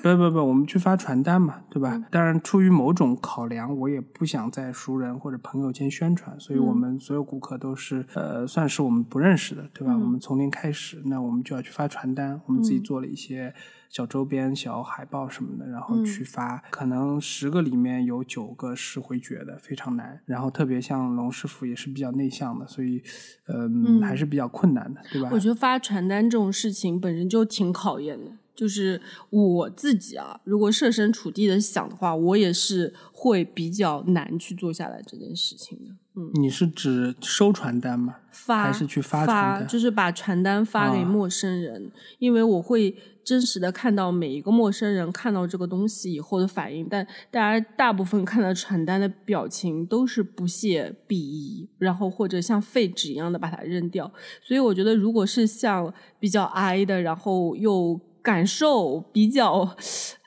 [0.03, 2.07] 不不不，我们去发传单嘛，对嗯吧？
[2.11, 9.93] 当然，出于某种考量，我也不想在熟人或者朋友间宣传，所以我嗯们所有顾客都是、呃，算是我们不认识的，对吧？
[9.93, 13.53] 嗯我们从零开始，那我们就要去发传单，我们自己做了一些
[13.89, 16.63] 小周边、小海报什么的，然后嗯去发。
[16.69, 20.21] 可能十个里面有九个是回绝的，非常难。
[20.25, 23.01] 然后特别像龙师傅也是比较内向的，所以
[23.47, 25.29] 嗯，还是比较困难的，对吧？
[25.31, 28.31] 我觉得发传单这种事情本身就挺考验的。
[28.55, 35.91] 就是我自己啊，如果设身处地的想的话，我也是会比较难去做下来这件事情的。
[36.15, 38.15] 嗯，你是指收传单吗？
[38.31, 54.09] 发还是去发传单就是把传单发给啊陌生人，因为我会真实的看到每一个陌生人看到这个东西以后的反应，但大家大部分看到传单的表情都是不屑、鄙夷，然后或者像废纸一样的把它扔掉。
[54.41, 59.75] 所以我觉得，如果是像比较 I 的，然后又感受比较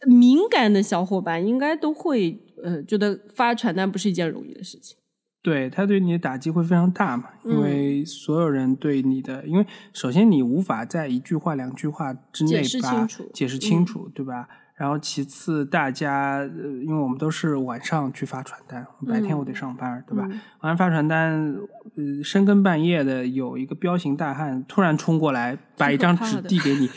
[0.06, 4.98] 敏感的小伙伴，应该都会呃觉得发传单不是一件容易的事情。
[5.42, 14.48] 对他对你的打击会非常大嘛，因嗯为所有人对你的，因为首先你无法在一句话、两句话之内解释把清楚解释清楚，对吧？
[14.76, 16.48] 然后其次，大家呃，
[16.83, 20.24] 因为我们都是晚上去发传单，白天我得上班，对吧？
[20.31, 21.55] 嗯晚上发传单，
[21.96, 26.88] 呃，深更半夜的有一个彪形大汉突然冲过来，把一张纸递给你，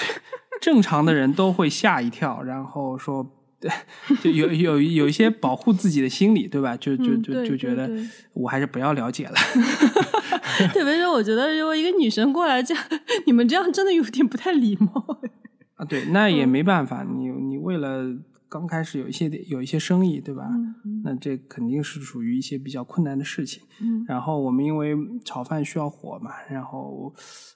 [0.60, 3.26] 正常的人都会吓一跳，然后说。
[3.62, 3.70] 对，
[4.20, 6.76] 就有有有一些保护自己的心理，对吧？
[6.76, 7.88] 就就就就觉得
[8.32, 9.34] 我还是不要了解了。
[10.74, 12.84] 特别是我觉得，如果一个女生过来这样，
[13.24, 15.20] 你们这样真的有点不太礼貌。
[15.76, 18.04] 啊，对，那嗯也没办法，你你为了
[18.52, 20.46] 刚开始有一些有一些生意，对吧？
[21.04, 23.62] 那这肯定是属于一些比较困难的事情。
[23.80, 27.12] 嗯然后我们因为炒饭需要火嘛，然后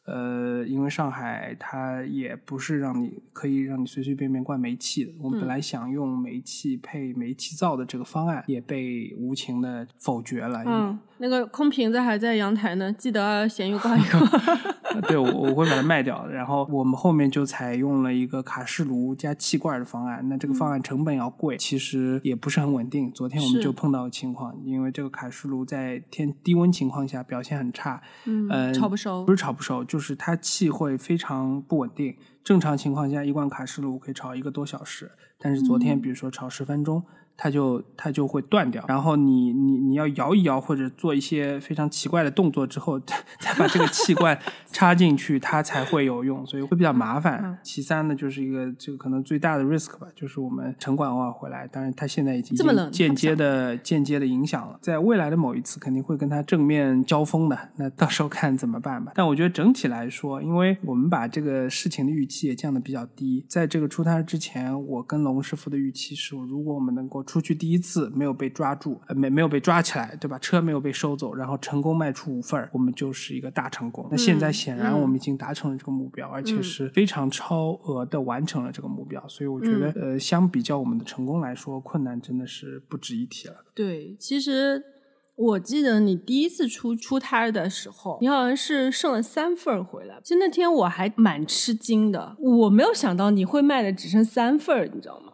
[0.06, 10.64] 呃，因为上海它也不是让你可以让你随随便便灌煤气的，我们本来想用煤气配煤气灶的这个方案也被无情的否决了。
[10.66, 14.18] 嗯，那个空瓶子还在阳台呢，记得咸鱼挂一个。
[15.08, 16.26] 对，我我会把它卖掉。
[16.26, 20.26] 然后我们后面就采用了一个卡式炉加气罐的方案。
[20.28, 23.12] 那这个方案成本要贵，其实也不是很稳定。
[23.12, 32.16] 昨天我们就碰到个情况，因为这个卡式炉在天低温情况下表现很差，嗯呃，炒不熟不是炒不熟，就是它气会非常不稳定。
[32.42, 37.04] 正常情况下，一罐卡式炉可以炒一个多小时，但是昨嗯天比如说炒十分钟，
[37.36, 38.84] 它就它就会断掉。
[38.88, 42.98] 然后你你你要摇一摇或者做一些非常奇怪的动作之后，
[43.40, 44.38] 再把这个气罐
[44.72, 47.40] 插进去，它才会有用，所以会比较麻烦。
[47.44, 52.56] 嗯其三呢，就是一个这个可能最大的 risk 吧，就是我们城管偶尔回来，当然它现在已经
[52.90, 59.12] 间接的间接的影响了，在未来的某一次肯定会跟它正面交锋的，那到时候看怎么办吧。
[59.14, 70.38] 但我觉得整体来说，因为我们把这个事情的预期也降得比较低，在这个出摊之前，我跟龙师傅的预期是，如果我们能够出去第一次没有被抓住，呃没没有被抓起来，对吧？
[70.38, 74.06] 车没有被收走，然后成功卖出五份儿，我们就是一个大成功。
[74.10, 83.64] 那现在显然嗯我们已经达成了这个目标，而且是非常超额的完成了这个目标，所以我觉得，呃，相比较我们的成功来说，困难真的是不值一提了。
[83.74, 84.82] 对，其实
[85.34, 90.18] 我记得你第一次出出摊的时候，你好像是剩了三份儿回来。
[90.22, 95.32] 其实那天我还蛮吃惊的，我没有想到你会卖的只剩三份儿，你知道吗？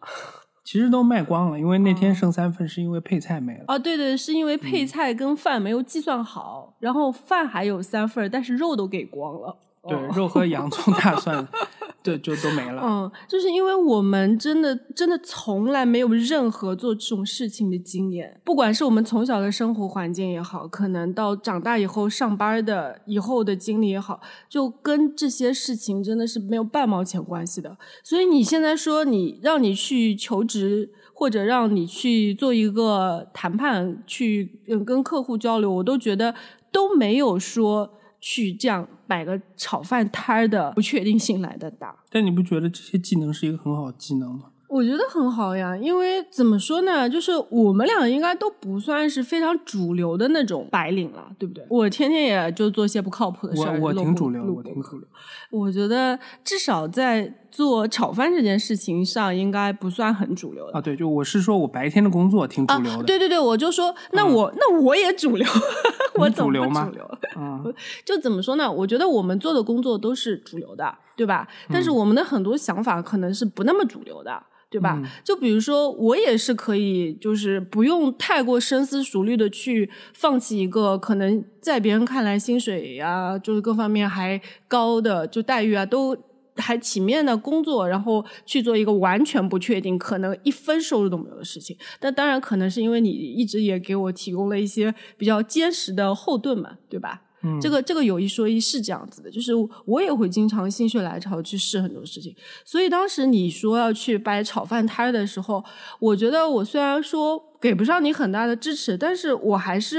[0.72, 3.64] 其实都卖光了，因为那天剩三份是因为配菜没了。
[3.68, 9.54] 哦，对对，是因为嗯配菜跟饭没有计算好，然后饭还有三份，但是肉都给光了。
[9.86, 11.46] 对，哦肉和洋葱、大蒜，
[12.02, 12.82] 对，就都没了。
[12.84, 27.76] 嗯，就是因为我们真的真的从来没有任何做这种事情的经验，不管是我们从小的生活环境也好，可能到长大以后上班的以后的经历也好，就跟这些事情真的是没有半毛钱关系的。
[28.02, 36.34] 所以你现在说你让你去求职，或者让你去做一个谈判，去跟客户交流，我都觉得
[36.72, 37.98] 都没有说。
[38.22, 44.44] 去这样摆个炒饭摊儿的不确定性来的大，但你不觉得这些技能是一个很好的技能吗？
[44.68, 51.62] 我觉得很好呀，因为怎么说呢，就是我们俩应该都不算是非常主流的那种白领了，对不对？
[51.68, 53.78] 我天天也就做些不靠谱的事儿。
[53.78, 55.06] 我我挺主流，录我挺主流。
[55.52, 60.72] 我觉得至少在做炒饭这件事情上，应该不算很主流的。
[60.72, 62.98] 啊，对，就我是说我白天的工作挺主流的。
[62.98, 65.46] 啊，对对对，我就说，那我、那我也主流，
[66.16, 67.18] 我怎么主流吗主流？
[67.36, 67.74] 嗯，
[68.06, 68.72] 就怎么说呢？
[68.72, 71.46] 我觉得我们做的工作都是主流的，对吧？
[71.70, 74.42] 但是我们的很多想法可能是不那么主流的。
[74.72, 74.98] 对吧？
[75.00, 86.16] 嗯就比如说，我也是可以，就是不用太过深思熟虑的去放弃一个可能在别人看来薪水呀、就是各方面还高的，就待遇啊，都
[86.56, 91.76] 还体面的工作，然后去做一个完全不确定、可能一分收入都没有的事情。
[92.00, 97.22] 但当然，可能是因为你一直也给我提供了一些比较坚实的后盾嘛，对吧？
[97.60, 99.52] 这个这个有一说一是这样子的，就是
[99.84, 105.64] 我也会经常心血来潮去试很多事情，所以当时你说要去摆炒饭摊的时候，
[105.98, 109.98] 我觉得我虽然说给不上你很大的支持，但是我还是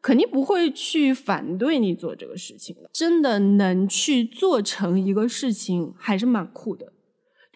[0.00, 2.90] 肯定不会去反对你做这个事情的。
[2.92, 6.91] 真的能去做成一个事情，还是蛮酷的。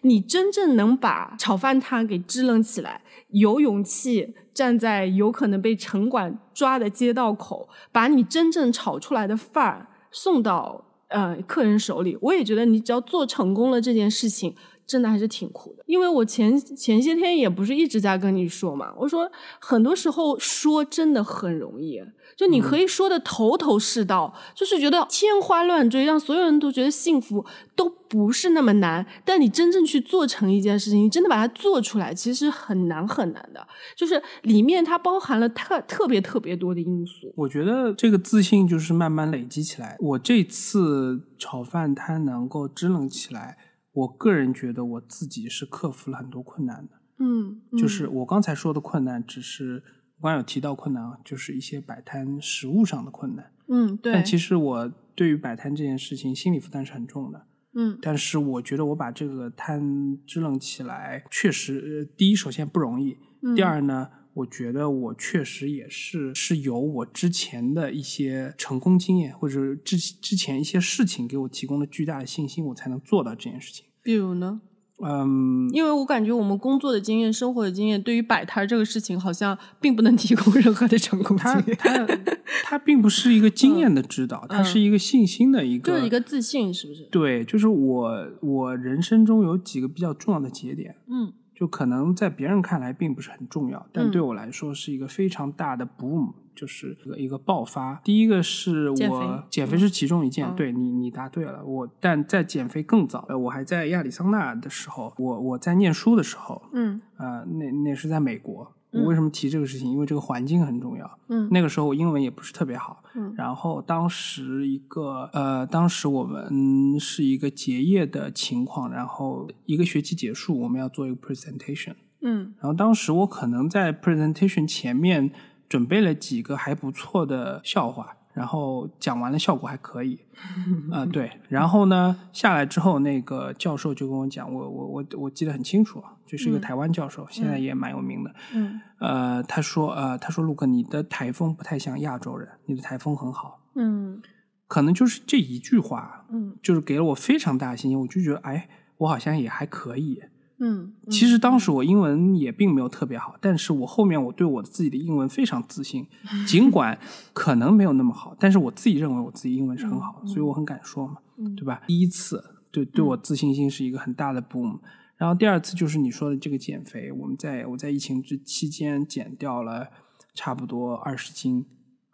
[0.07, 15.83] 你真正能把炒饭摊给支棱起来，有勇气站在有可能被城管抓的街道口，把你真正炒出来的饭儿送到呃客人手里，我也觉得你只要做成功了这件事情，真的还是挺酷的。
[15.85, 22.01] 因为我前前些天也不是一直在跟你说嘛，我说很多时候说真的很容易，
[22.37, 27.43] 就你可以说的头头是道，就是觉得天花乱坠，让所有人都觉得幸福，
[27.75, 29.03] 都不是那么难。
[29.25, 33.67] 但你真正去做成一件事情，你真的把它做出来，其实很难很难的。
[33.95, 37.33] 就是里面它包含了特特别特别多的因素。
[37.35, 39.97] 我觉得这个自信就是慢慢累积起来。
[39.99, 43.57] 我这次炒饭摊能够支棱起来，
[43.93, 46.91] 我个人觉得我自己是克服了很多困难的。
[47.19, 53.51] 嗯，就是我刚才说的困难，只是我刚刚有提到困难啊，就是一些摆摊实物上的困难。
[53.67, 57.45] 嗯，对，但其实我对于摆摊这件事情心理负担是很重的。
[57.79, 73.85] 嗯但是我觉得我把这个摊支棱起来，确实，呃第一首先不容易，嗯第二呢，我觉得我确实也是是有我之前的一些成功经验，或者之之前一些事情给我提供了巨大的信心，我才能做到这件事情。
[74.01, 74.61] 比如呢？
[75.05, 81.77] 嗯，因为我感觉我们工作的经验、生活的经验，对于摆摊这个事情，好像并不能提供任何的成功经它验。
[81.77, 82.07] 它
[82.65, 87.03] 它并不是一个经验的指导，它是一个信心的一个，就是一个自信，是不是？
[87.11, 97.99] 对，就是我我人生中有几个比较重要的节点，嗯就可能在别人看来并不是很重要，但嗯对我来说是一个非常大的 boom，就是一个一个爆发。
[98.03, 101.65] 第一个是减肥我减肥是其中一件，嗯对你你答对了。
[101.65, 108.71] 我但在减肥更早，呃，我还在亚利桑那的时候，我我在念书的时候，嗯呃，那那是在美国。
[108.97, 109.91] 嗯我为什么提这个事情？
[109.91, 111.19] 因为这个环境很重要。
[111.29, 125.31] 嗯那个时候我英文也不是特别好，嗯然后当时一个呃，当时我们是一个结业的情况，然后一个学期结束，我们要做一个 presentation，嗯然后当时我可能在 presentation 前面
[125.69, 130.19] 准备了几个还不错的笑话，然后讲完了效果还可以，
[130.93, 138.79] 啊、对，然后呢下来之后，那个教授就跟我讲，我我我我记得很清楚，就是一个嗯台湾教授，现在也蛮有名的，嗯。
[138.99, 144.21] 呃，他说呃，他说陆克，你的台风不太像亚洲人，你的台风很好，嗯。
[144.67, 146.55] 可能就是这一句话，嗯。
[146.61, 150.21] 就是给了我非常大的信心，我就觉得哎，我好像也还可以。
[150.59, 156.07] 嗯，其实当时我英文也并没有特别好，但是我后面我对我自己的英文非常自信，
[156.47, 156.97] 尽管
[157.33, 161.55] 可能没有那么好，但是我自己认为我自己英文是很好的，所以我很敢说嘛，嗯。
[161.55, 161.81] 对吧？
[161.87, 164.79] 第一次对对我自信心是一个很大的 boom，
[165.17, 169.87] 然后第二次就是你说的这个减肥，我们在我在疫情之期间减掉了
[170.33, 171.65] 差不多二十斤。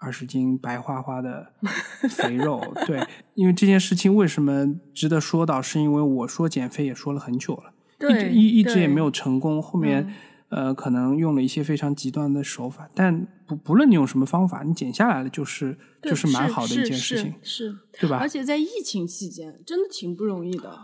[0.05, 1.53] 二十斤白花花的
[2.11, 3.01] 肥肉，对，
[3.35, 7.71] 因为这件事情为什么值得说到，是因为我说减肥也说了很久了，
[8.09, 10.13] 对一一直也没有成功，后面、嗯
[10.53, 18.29] 呃可能用了一些非常极端的手法，但不不论你用什么方法，你减下来了就是就是蛮好的一件事情，是，是对吧而？
[18.29, 20.77] 且在疫情期间，真的挺不容易的。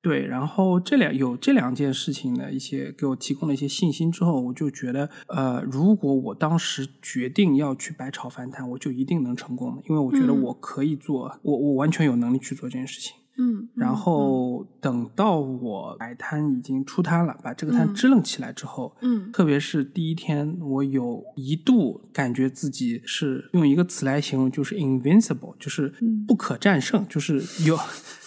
[0.00, 13.14] 对，然后这两有这两件事情的一些给我提供了一些信心之后，我就觉得，呃，如果我当时决定要去百炒饭摊，我就一定能成功的，因为我觉得嗯我可以做，我我完全有能力去做这件事情。
[13.38, 13.96] 嗯，然嗯。
[13.96, 17.94] 后等到我摆摊已经出摊了，把这个摊嗯。
[17.94, 19.30] 支棱起来之后，嗯。
[19.32, 26.24] 特别是第一天，我有一度感觉自己是用一个词来形容，就是 invincible，就是嗯。
[26.26, 27.78] 不可战胜，就是有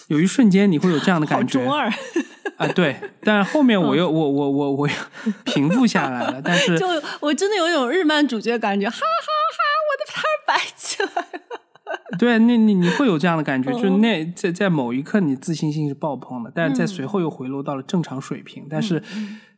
[0.08, 1.60] 有一瞬间你会有这样的感觉。
[1.60, 1.88] 中二，
[2.56, 2.96] 啊，对。
[3.22, 4.94] 但后面我又我我我我又
[5.44, 6.86] 平复下来了，但是就
[7.20, 9.02] 我真的有一种日漫主角感觉，哈哈
[9.56, 11.60] 哈，我的摊摆起来了。
[12.18, 18.66] 对，那你你会有这样的感觉，就是那在在某一刻你自信心是爆棚的，但是在嗯随后又回落到了正常水平。
[18.70, 19.02] 但是，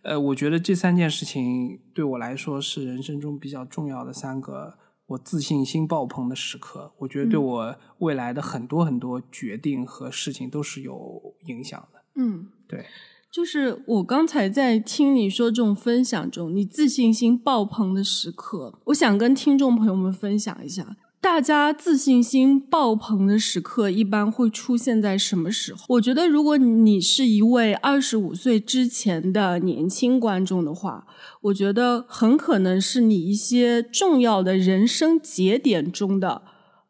[0.03, 4.75] 呃，我觉得这三件事情对我来说是人生中比较重要的三个
[5.09, 6.93] 我自信心爆棚的时刻。
[6.99, 12.01] 我觉得对嗯我未来的很多很多决定和事情都是有影响的。
[12.17, 12.87] 嗯，对，
[13.31, 20.97] 就是我刚才在听你说这种分享中，你自信心爆棚的时刻，我想跟听众朋友们分享一下。
[21.21, 25.81] 大家自信心爆棚的时刻一般会出现在什么时候？
[25.89, 31.07] 我觉得，如果你是一位二十五岁之前的年轻观众的话，
[31.43, 36.43] 我觉得很可能是你一些重要的人生节点中的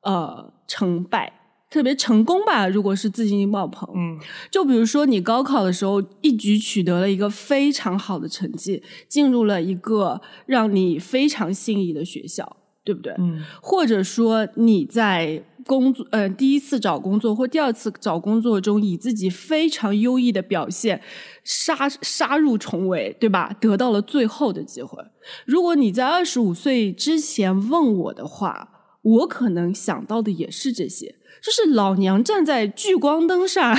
[0.03, 1.33] 呃成败，
[1.71, 2.69] 特别成功吧。
[2.69, 4.21] 如果是自信心爆棚，嗯
[4.51, 12.58] 就比如说你高考的时候一举取得了一个非常好的成绩，进入了一个让你非常心仪的学校，
[12.89, 13.13] 对不对？
[13.19, 21.03] 嗯或者说你在工作，呃，第一次找工作或第二次找工作中，以自己非常优异的表现
[21.45, 23.55] 杀杀入重围，对吧？
[23.61, 24.99] 得到了最后的机会。
[25.45, 28.71] 如果你在二十五岁之前问我的话，
[29.03, 33.77] 我可能想到的也是这些，就是老娘站在聚光灯上，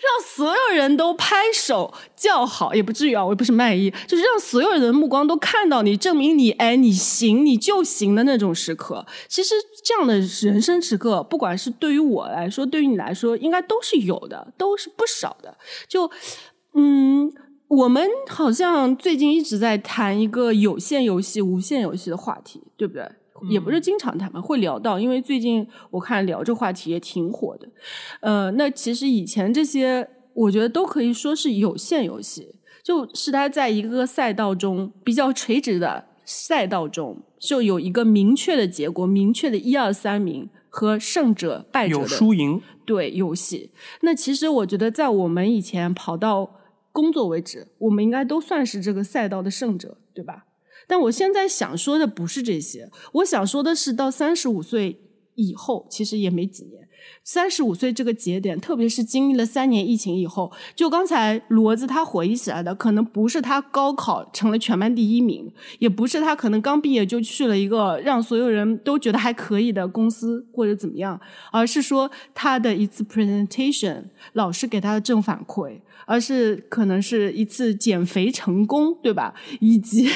[0.00, 9.04] 让所有人都拍手叫好，也不至于啊，我也不是卖艺，就是让所有人的目光都看到你，证明你，哎，你行，你就行的那种时刻。
[9.28, 15.56] 其实这样的人生时刻，不管是对于我来说，对于你来说，应该都是有的，都是不少的。
[15.86, 16.10] 就，
[16.74, 17.32] 嗯。
[17.70, 23.08] 我们好像最近一直在谈一个有限游戏、无限游戏的话题，对不对？
[23.48, 27.68] 也不是经常谈吧，会聊到，因为最近我看聊这话题也挺火的。
[28.20, 43.70] 呃，那其实以前这些，我觉得都可以说是有限游戏，就是它在一个赛道中比较垂直的赛道中，就有一个明确的结果，明确的一二三名和胜者败者有的输赢，对游戏。
[44.02, 46.58] 那其实我觉得，在我们以前跑到
[46.92, 50.46] 工作为止，我们应该都算是这个赛道的胜者，对吧？
[50.90, 55.00] 但我现在想说的不是这些，我想说的是，到三十五岁
[55.36, 56.88] 以后，其实也没几年。
[57.22, 71.18] 三十五岁这个节点，特别是经历了三年疫情以后，就刚才骡子他回忆起来的，可能不是他高考成了全班第一名，也不是他可能刚毕业就去了一个让所有人都觉得还可以的公司或者怎么样，
[71.52, 75.80] 而是说他的一次 presentation，老师给他的正反馈。
[76.10, 79.32] 而是可能是一次减肥成功，对吧？
[79.60, 80.08] 以及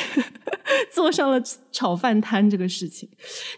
[0.92, 1.40] 坐上了
[1.70, 3.08] 炒饭摊这个事情，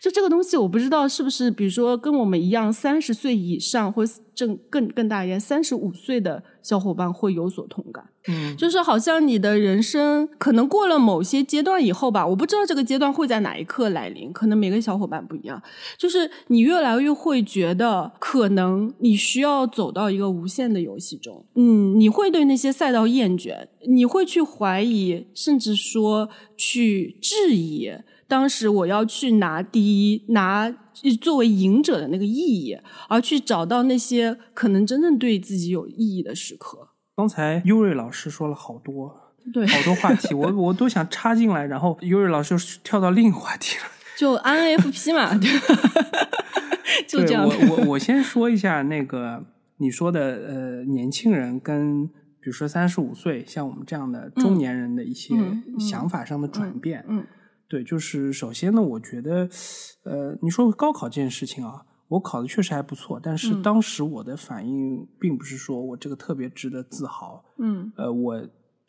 [0.02, 4.04] 就这个东西，我不知道是不是，比如说跟我们一样，三十岁以上或。
[4.36, 8.04] 正更更大一点，三十五岁的小伙伴会有所同感。
[8.28, 15.60] 嗯，就是好像你的人生可能过了某些阶段以后吧，我不知道这个阶段会在哪一刻来临，可能每个小伙伴不一样。
[15.96, 21.44] 就是你越来越会觉得，可能你需要走到一个无限的游戏中。
[21.54, 26.28] 嗯，你会对那些赛道厌倦，你会去怀疑，甚至说
[26.58, 27.90] 去质疑。
[28.28, 30.68] 当时我要去拿第一，拿
[31.20, 32.76] 作为赢者的那个意义，
[33.08, 36.88] 而去找到那些可能真正对自己有意义的时刻。
[37.14, 39.14] 刚才优瑞老师说了好多，
[39.52, 43.84] 对，好多话题，我我都想插进来，然后优瑞老师跳到另一个话题了，
[44.18, 45.48] 就 INFP 嘛， 对
[47.06, 47.46] 就这样。
[47.46, 49.44] 我我 我先说一下那个
[49.78, 55.34] 你说的呃，年轻人跟比如说三十五岁像我们这样的中年人的一些
[55.78, 57.24] 想法上的转变，嗯。
[57.68, 59.48] 对，就是首先呢，我觉得，
[60.04, 68.40] 呃，你说高考这件事情啊，我考的确实还不错，但是当时我的反应并不是说我这个特别值得自豪，嗯，呃，我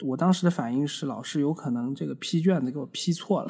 [0.05, 3.49] 我当时的反应是老师有可能这个批卷子给我批错了，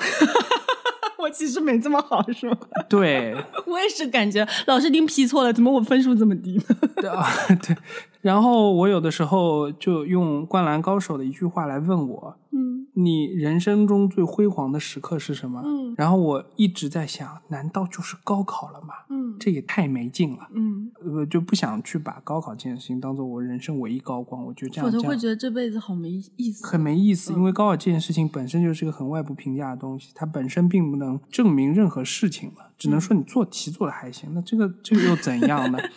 [1.20, 2.58] 我其实没这么好，是吗？
[2.88, 3.36] 对，
[3.68, 6.64] 我也是感觉老师您批错了，怎么我分数这么低呢？
[6.96, 7.28] 对啊，
[7.62, 7.76] 对，
[8.28, 12.76] 然后我有的时候就用灌篮高手的一句话来问我，嗯。
[13.00, 15.62] 你人生中最辉煌的时刻是什么？
[15.64, 18.88] 嗯，然后我一直在想，难道就是高考了吗？
[19.12, 20.48] 嗯，这也太没劲了。
[20.56, 24.44] 嗯，呃，就不想去把高考这件事情当做我人生唯一高光。
[24.44, 27.32] 我觉得这样，否则会觉得这辈子好没意思，很没意思。
[27.34, 34.34] 因为高考这件事情本身就是个很外部评价的东西，它本身并不能证明任何事情嘛，只能说你做题做的还行。
[34.34, 35.78] 那这个这个又怎样呢？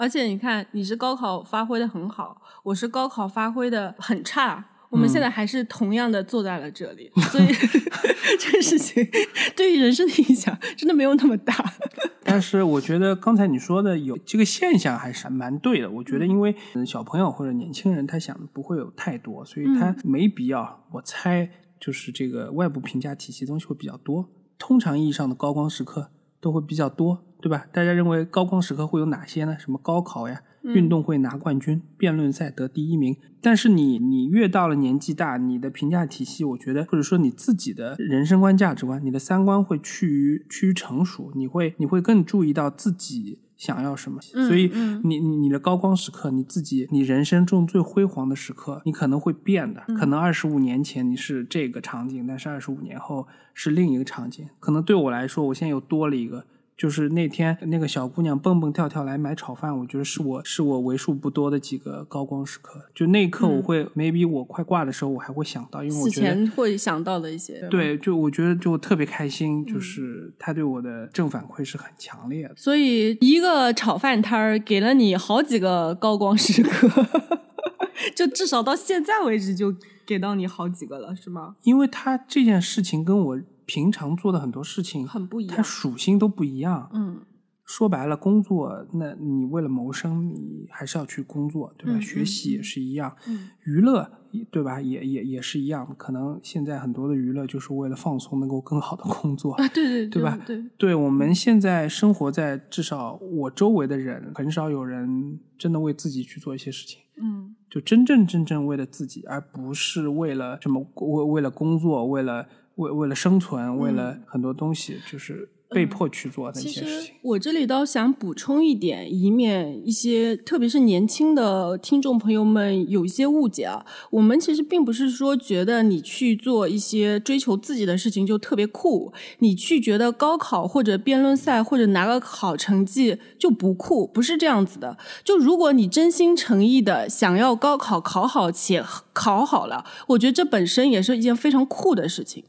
[0.00, 4.64] 而且你看，你是高考发挥的很好，我是高考发挥的很差。
[4.88, 7.46] 我们现在还是同样的坐在了这里，所以
[8.40, 9.06] 这个事情
[9.54, 11.54] 对于人生的影响真的没有那么大。
[12.24, 15.90] 但是我觉得刚才你说的有这个现象还是蛮对的。
[15.90, 20.82] 我觉得因为小朋友或者年轻人他想的不会有太多，所以他没必要。
[20.92, 24.30] 我猜就是这个外部评价体系东西会比较多。
[24.58, 27.66] 通常意义上的高光时刻都会比较多，对吧？
[27.72, 29.56] 大家认为高光时刻会有哪些呢？
[29.58, 30.42] 什么高考呀？
[30.62, 33.16] 运动会拿冠军，辩论赛得第一名。
[33.40, 44.20] 但是你你越到了年纪大，你的评价体系，我觉得或者说你自己的人生观、价值观，你的三观会趋于趋于成熟，你会你会更注意到自己想要什么。
[44.20, 44.70] 所以
[45.02, 49.82] 你你的高光时刻，你自己你人生中最辉煌的时刻，你可能会变的。
[49.96, 54.46] 可能二十五年前你是这个场景，但是二十五年后是另一个场景。
[54.58, 56.44] 可能对我来说，我现在又多了一个。
[56.80, 62.80] 就是那天那个小姑娘蹦蹦跳跳来买炒饭，我觉得是我是我为数不多的几个高光时刻。
[62.94, 67.68] 就那一刻，我会 maybe 我快挂的时候，我还会想到，因为我觉得会想到的一些。
[67.70, 72.54] 对，就我觉得就特别开心，就是他对我的正反馈是很强烈的。
[72.56, 77.06] 所以一个炒饭摊儿给了你好几个高光时刻，
[78.16, 79.76] 就至少到现在为止就
[80.06, 81.56] 给到你好几个了，是吗？
[81.64, 83.40] 因为他这件事情跟我。
[83.70, 86.90] 平常做的很多事情很不一样，它属性都不一样。
[86.92, 87.20] 嗯，
[87.64, 92.00] 说白了，工作，那你为了谋生，你还是要去工作，对吧？
[92.00, 93.14] 学习也是一样，
[93.62, 94.10] 娱乐，
[94.50, 94.80] 对吧？
[94.80, 95.94] 也也也是一样。
[95.96, 99.52] 可能现在很多的娱乐就是为了放松，能够更好的工作。
[99.52, 100.36] 啊，对对对吧？
[100.44, 106.98] 对，对我们现在生活在至少我周围的人，很少有人真的为自己去做一些事情。
[107.22, 112.48] 嗯，就真正真正为了自己，而不是为了什么为为了工作，为了。
[112.80, 117.14] 为为了生存，为了很多东西，就是被迫去做的一些事情。
[117.22, 123.86] 我这里倒想补充一点，以免一些特别是年轻的听众朋友们有一些误解啊。
[124.10, 134.98] 我们其实并不是说觉得你去做一些追求自己的事情就特别酷，你去觉得高考或者辩论赛或者拿个好成绩就不酷，不是这样子的。
[135.22, 142.42] 就如果你真心诚意的想要高考考好且考好了，我觉得这本身也是一件非常酷的事情。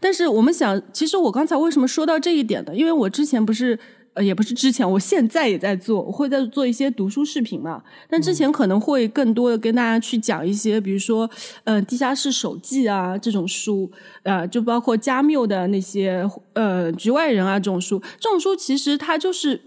[0.00, 2.74] 但是我们想，其实我刚才为什么说到这一点呢？
[2.74, 3.78] 因为我之前不是
[4.14, 7.82] 呃，也不是之前，我现在也在做，我会在做一些读书视频嘛。
[8.08, 11.28] 但之前可能会更多的跟大家去讲一些，比如说，
[11.64, 13.90] 呃，地下室手记啊这种书，
[14.22, 19.60] 呃，就包括加缪的那些，呃，局外人啊这种书，这种书其实它就是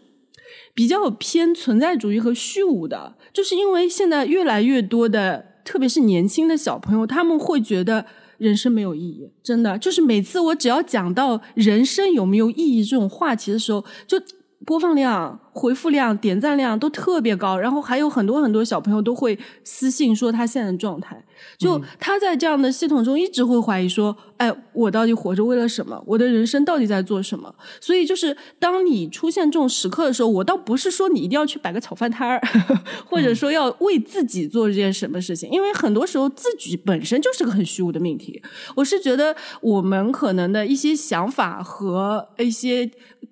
[0.73, 8.05] 比较偏存在主义和虚无的，就是因为现在越来越多的，特别是年轻的小朋友，他们会觉得。
[8.37, 14.21] 人生没有意义，真的就是每次我只要讲到人生有没有意义这种话题的时候，就
[14.65, 21.23] 播放量、回复量、点赞量都特别高，然后还有很多很多小朋友都会私信说他现在的状态。
[21.57, 26.01] 就他在这样的系统中一直会怀疑说：“哎，我到底活着为了什么？
[26.05, 32.41] 我的人生到底在做什么？”所以，就是当你出现这种时刻的时候，我倒不是说你一定要去摆个炒饭摊儿，
[33.05, 38.41] 或者说要为自己做这件什么事情，因为很多时候自己本身就是个很虚无的命题。
[38.75, 42.89] 我是觉得我们可能的一些想法和一些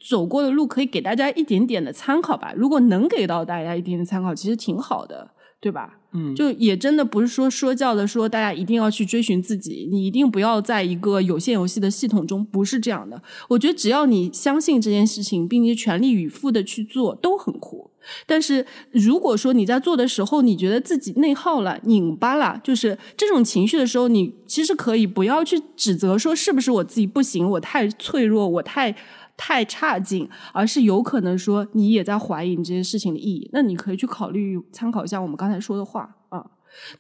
[0.10, 2.54] 走过的路，可以给大家一点点的参考吧。
[2.56, 6.00] 如果能给到大家一点点参考，其实挺好的，对吧？
[6.36, 13.22] 就也真的不是说说教的，说大家一定要去追寻自己，你一定不要在一个有限游戏的系统中，不是这样的。
[13.50, 17.92] 我觉得只要你相信这件事情，并且全力以赴的去做，都很酷。
[18.28, 28.96] 但是如果说你在做的时候，你觉得自己内耗了、拧巴了，就是这种情绪的时候，你其实可以不要去指责说是不是我自己不行，我太脆弱，我太。
[29.38, 33.50] 太差劲，而是有可能说你也在怀疑你这些事情的意义。
[33.54, 36.46] 那你可以去考虑参考一下我们刚才说的话啊。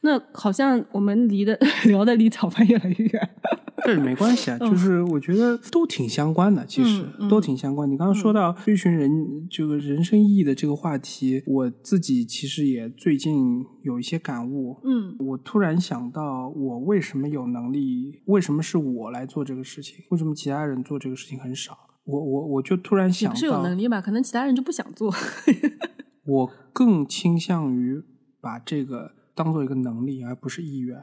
[0.02, 3.30] 那好像我们离的 聊的离炒饭越来越远。
[3.84, 7.88] 对，没关系啊，就是我觉得都挺相关的，其实都挺相关。
[7.88, 14.80] 你刚刚说到追寻人这个人生意义的这个话题，我自己其实也最近有一些感悟。
[14.84, 18.22] 嗯，我突然想到，我为什么有能力？
[18.26, 20.06] 为什么是我来做这个事情？
[20.10, 21.78] 为什么其他人做这个事情很少？
[22.06, 23.99] 我我我就突然想到，是有能力吧？
[23.99, 25.14] 可能其他人就不想做。
[26.26, 28.03] 我更倾向于
[28.39, 30.97] 把这个当做一个能力，而不是意愿。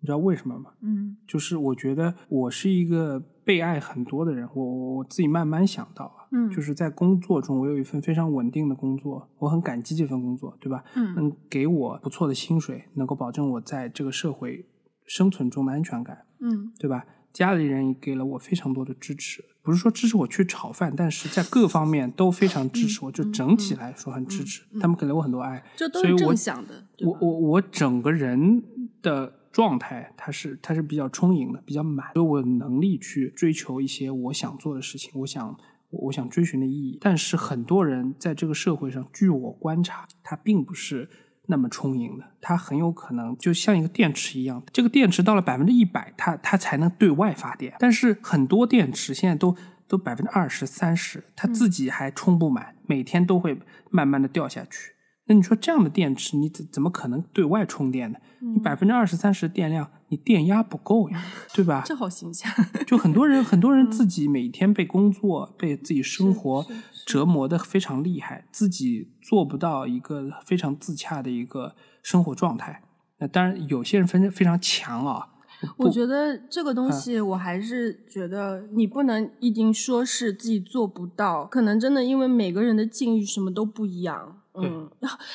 [0.00, 0.72] 你知道为什么吗？
[0.82, 4.46] 嗯，就是我觉得我是一个被爱很多的人。
[4.54, 10.84] 我我我自己慢慢想到啊，嗯，就是在工作中，我有一份非常稳定的工作，我很感激这份工作，对吧？
[10.94, 14.66] 嗯，能给我不错的薪水，能够保证我在这个社会
[15.06, 17.06] 生存中的安全感，嗯，对吧？
[17.32, 24.62] 家里人也给了我非常多的支持，不是说支持我去炒饭，但是在各方面都非常支持我，就整体来说很支持。
[24.78, 26.86] 他们给了我很多爱，这都是正向的。
[27.00, 28.62] 我我我整个人
[29.00, 35.58] 的状态，它是它是比较充盈的，比较满，所以我有能力去追求一些我想做的事情，我想
[35.88, 36.98] 我想追寻的意义。
[37.00, 41.08] 但是很多人在这个社会上，据我观察，他并不是。
[41.46, 47.74] 那么充盈的，它很有可能就像一个电池一样，这个电池到了百分之一百，它它才能对外发电。
[47.78, 54.92] 但是很多电池现在都都百分之二十三十，它自己还充不满，每天都会慢慢的掉下去。
[55.26, 58.18] 那你说这样的电池，你怎怎么可能对外充电呢？
[58.40, 61.20] 你百分之二十三十电量，你电压不够呀，
[61.52, 61.82] 对吧？
[61.84, 62.48] 这好形象。
[62.86, 66.64] 就很多人，很多人自己每天被工作、被自己生活
[67.04, 72.84] 折磨的非常厉害，自己做不到一个非常自洽的一个生活状态。
[73.18, 75.30] 那当然，有些人非常非常强啊。
[75.78, 84.42] 我觉得这个东西，我还是觉得你不能一定说是自己做不到，可能真的因为每个人的境遇什么都不一样。
[84.56, 84.88] 嗯，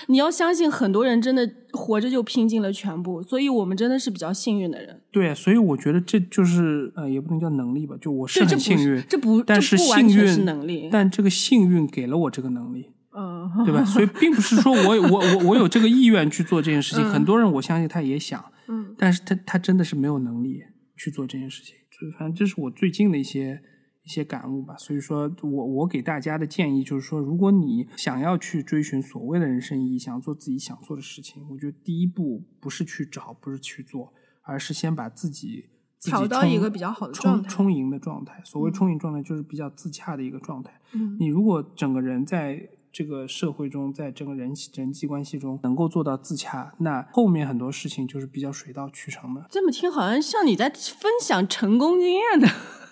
[0.07, 5.01] 你要相信很多人真的活着就拼尽了全部，所以我们真的是比较幸运的人。
[5.11, 13.83] 对，所以我觉得这就是呃，也不能叫能力吧，就我是很幸运，这不，但是幸运是能力，但这个幸运给了我这个能力，嗯，对吧？
[13.83, 20.63] 所以并不是说我我我我有这个意愿去做这件事情，很多人我相信他也想，嗯，但是他他真的是没有能力
[20.95, 23.61] 去做这件事情，就是反正这是我最近的一些。
[24.09, 35.69] 一些感悟吧，所以说我我给大家的建议就是说，如果你想要去追寻所谓的人生意义，想做自己想做的事情，我觉得第一步不是去找，不是去做，而是先把自己
[36.01, 38.41] 调到一个比较好的状态，充盈的状态。
[38.43, 40.81] 所谓充盈状态，就是比较自洽的一个状态。
[40.93, 42.67] 嗯，你如果整个人在
[42.99, 49.45] 这个社会中，在整个人人际关系中能够做到自洽，那后面很多事情就是比较水到渠成的。
[49.49, 52.45] 这么听，好像像你在分享成功经验的。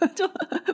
[0.15, 0.25] 就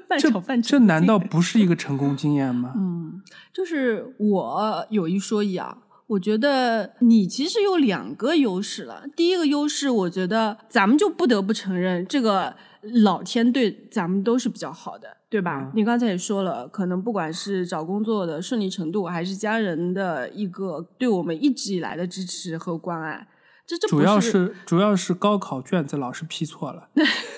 [0.07, 2.73] 半炒饭，这难道不是一个成功经验吗？
[2.75, 9.05] 嗯，就是我有一说一啊，我觉得你其实有两个优势了。
[9.15, 12.55] 第一个优势，我觉得咱们就不得不承认，这个
[13.03, 15.71] 老天对咱们都是比较好的，对吧？
[15.73, 23.27] 你刚才也说了，可能不管是找工作的顺利程度，还是家人的一个对我们一直以来的支持和关爱。
[23.65, 26.89] 这这主要是主要是高考卷子老师批错了，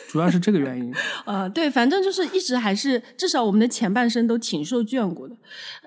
[0.09, 0.91] 主要是这个原因。
[1.25, 5.35] 呃，对，反正就是一直还是至少我们的前半生都挺受眷顾的，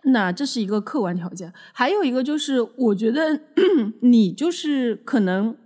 [0.04, 1.52] 那这是一个客观条件。
[1.72, 3.40] 还有一个就是，我觉得
[4.02, 5.56] 你就是可能。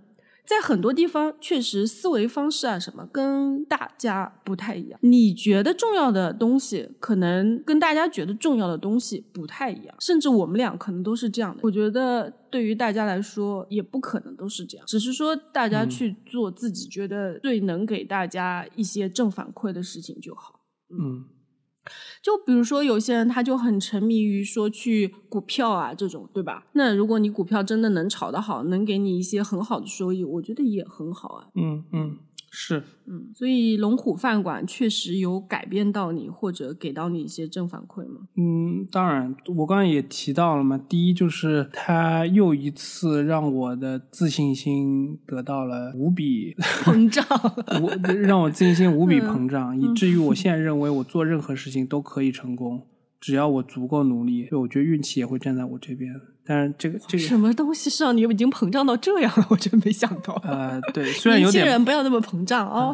[0.44, 4.98] 在很多地方，确实思维方式啊什么跟大家不太一样。
[5.02, 9.94] 你觉得重要的东西，可能跟大家觉得重要的东西不太一样。
[10.00, 11.60] 甚至我们俩可能都是这样的。
[11.62, 14.86] 我觉得对于大家来说，也不可能都是这样。
[14.86, 20.60] 只是说大家去做自己觉得最能给大家一些正反馈的事情就好。
[20.90, 21.24] 嗯。
[22.22, 26.66] 就比如说，有些人他就很沉迷于说去股票啊这种，对吧？
[26.72, 31.48] 那如果你股票真的能炒得好，能给你一些很好的收益，我觉得也很好啊。
[31.54, 32.18] 嗯嗯。
[32.54, 38.28] 是，嗯，所以龙虎饭馆确实有改变到你，或者给到你一些正反馈吗？
[38.36, 40.76] 嗯，当然，我刚才也提到了嘛。
[40.76, 47.26] 第一，就是他又一次让我的自信心得到了无比膨胀，
[47.80, 47.88] 无
[48.20, 52.86] 让我自信心无比膨胀，以至于我现在认为我做任何事情都可以成功，
[53.18, 54.46] 只要我足够努力。
[54.52, 56.20] 我觉得运气也会站在我这边。
[56.44, 59.46] 但是这个这个什么东西是让你已经膨胀到这样了？
[59.48, 60.34] 我真没想到。
[60.44, 62.92] 呃，对，虽然有点人不要那么膨胀哦。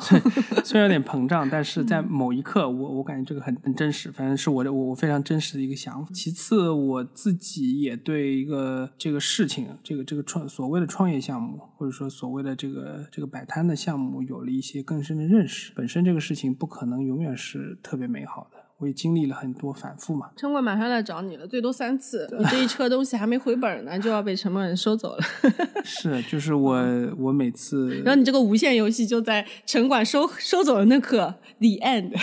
[0.64, 6.12] 虽然有点膨胀，但是在某一刻，我我感觉这个很很真实，反正是我的我我非常真实的一个想法。
[6.12, 15.72] 其次，我自己也对一个这个事情，这个这个创所谓的创业项目，或者说所谓的这个这个摆摊的项目，有了一些更深的认识。
[15.74, 18.57] 本身这个事情不可能永远是特别美好的。
[18.78, 20.30] 我也经历了很多反复嘛。
[20.36, 22.28] 城管马上来找你了，最多三次。
[22.38, 25.22] 你这一车东西还没回本呢，就要被城管收走了。
[25.84, 26.76] 是，就是我，
[27.18, 28.00] 我每次。
[28.04, 32.16] 然后你这个无限游戏就在城管收收走的那刻，the end。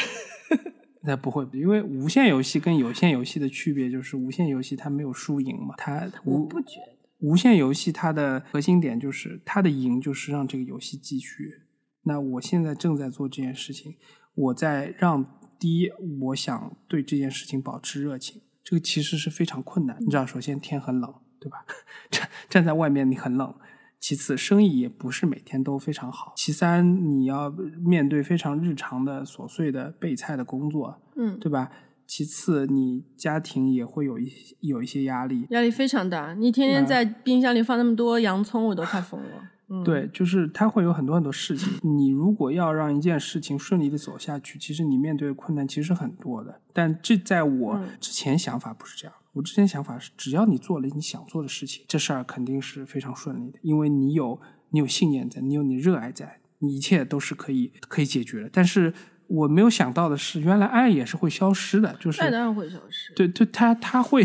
[1.04, 6.96] 那不会，因为无限游戏跟有限游戏的区别就是，无限游戏它没有输赢嘛，它我不觉得。
[7.20, 11.64] 无限游戏它的核心点就是它的赢就是让这个游戏继续。
[12.04, 13.96] 那我现在正在做这件事情，
[14.36, 15.26] 我在让。
[15.60, 15.92] 第一，
[16.22, 19.98] 我想对这件事情保持热情，这个其实是非常困难。
[20.00, 21.66] 你知道，首先天很冷，对吧？
[22.12, 23.54] 站站在外面你很冷。
[24.00, 26.34] 其次，生意也不是每天都非常好。
[26.36, 31.72] 其三，你要面对非常日常的琐碎的备菜的工作，嗯，对吧？
[32.06, 36.36] 其次，你家庭也会有一有一些压力，压力非常大。
[36.36, 39.50] 你天天在冰箱里放那么多洋葱，我都快疯了。
[39.84, 41.74] 对，就是他会有很多很多事情。
[41.82, 46.62] 你如果要让一件事情顺利的走下去，其实你面对的困难其实很多的。
[46.72, 49.14] 但这在我之前想法不是这样。
[49.34, 54.40] 我之前想法是，只要你做了你想做的事情，这事儿肯定是非常顺利的，因为你有
[54.70, 58.50] 你有信念在，你有你热爱在，你一切都是可以可以解决的。
[58.54, 58.94] 但是
[59.28, 63.14] 我没有想到的是，原来爱也是会消失的，就是爱当然会消失。
[63.14, 64.24] 对对，他他会。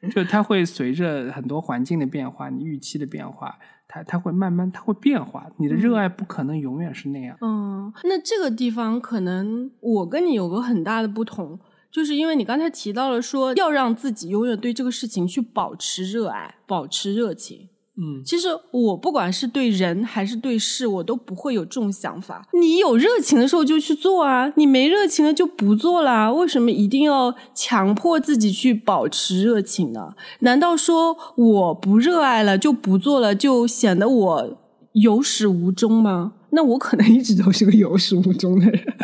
[0.14, 5.50] 就它会随着很多环境的变化，你预期的变化，它它会慢慢它会变化。
[5.56, 7.36] 你的热爱不可能永远是那样。
[7.40, 11.58] 嗯，那这个地方可能我跟你有个很大的不同，
[11.90, 17.68] 就是因为你刚才提到了说要让自己永远对这个事情去保持热爱，保持热情。
[18.00, 22.46] 嗯，其实我不管是对人还是对事，我都不会有这种想法。
[22.52, 26.32] 你有热情的时候就去做啊，你没热情了就不做啦。
[26.32, 30.14] 为什么一定要强迫自己去保持热情呢？
[30.40, 34.58] 难道说我不热爱了就不做了，就显得我
[34.92, 36.34] 有始无终吗？
[36.50, 38.94] 那我可能一直都是个有始无终的人。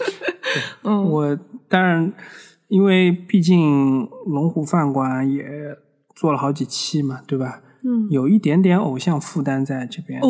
[0.84, 1.38] 嗯，我
[1.68, 2.10] 当然，
[2.68, 5.44] 因为毕竟龙湖饭馆也
[6.16, 7.60] 做了好几期嘛，对吧？
[7.82, 10.26] 嗯，有一点点偶像负担在这边哦。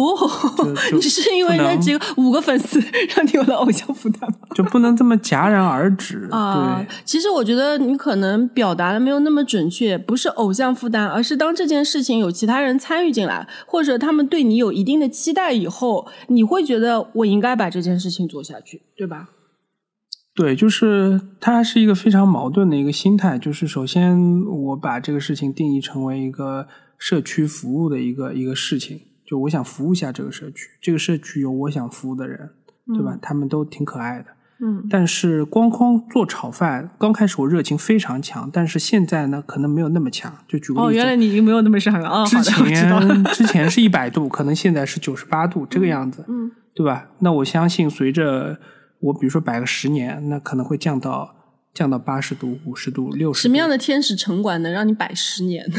[0.95, 2.81] 你是因为那几个五个粉丝
[3.17, 4.39] 让你有了偶像负担吗？
[4.55, 6.87] 就不能这么戛然而止啊？
[7.05, 19.31] 其实我觉得你可能表达的没有那么准确，不是偶像负担，而是当这件事情有其他人参与进来，或者他们对你有一定的期待以后，你会觉得我应该把这件事情做下去，对吧？
[20.37, 23.37] 对，就是它是一个非常矛盾的一个心态。
[23.37, 26.69] 就是首先，我把这个事情定义成为一个。
[27.01, 32.51] 社区服务的一个一个事情，就我想服务一下这个社区，这个社区有我想服务的人，
[32.95, 33.19] 对吧？
[33.23, 34.27] 他们都挺可爱的，
[34.61, 34.87] 嗯。
[34.91, 40.31] 但是光光做炒饭，刚开始我热情非常强，但是现在呢，可能没有那么强。
[40.47, 42.25] 就举个例子，哦，原来你已经没有那么强了啊！
[42.27, 47.09] 之前之前是一百度，可能现在是九十八度这个样子，嗯，对吧？
[47.21, 48.61] 那我相信，随着
[48.99, 51.35] 我比如说摆个十年，那可能会降到
[51.73, 53.41] 降到八十度、五十度、六十。
[53.41, 55.79] 什么样的天使城管能让你摆十年呢？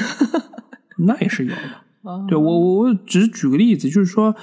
[1.06, 4.36] 那也是有的，对我我我只是举个例子，就是说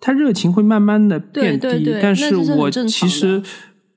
[0.00, 3.42] 他热情会慢慢的变低，但是我其实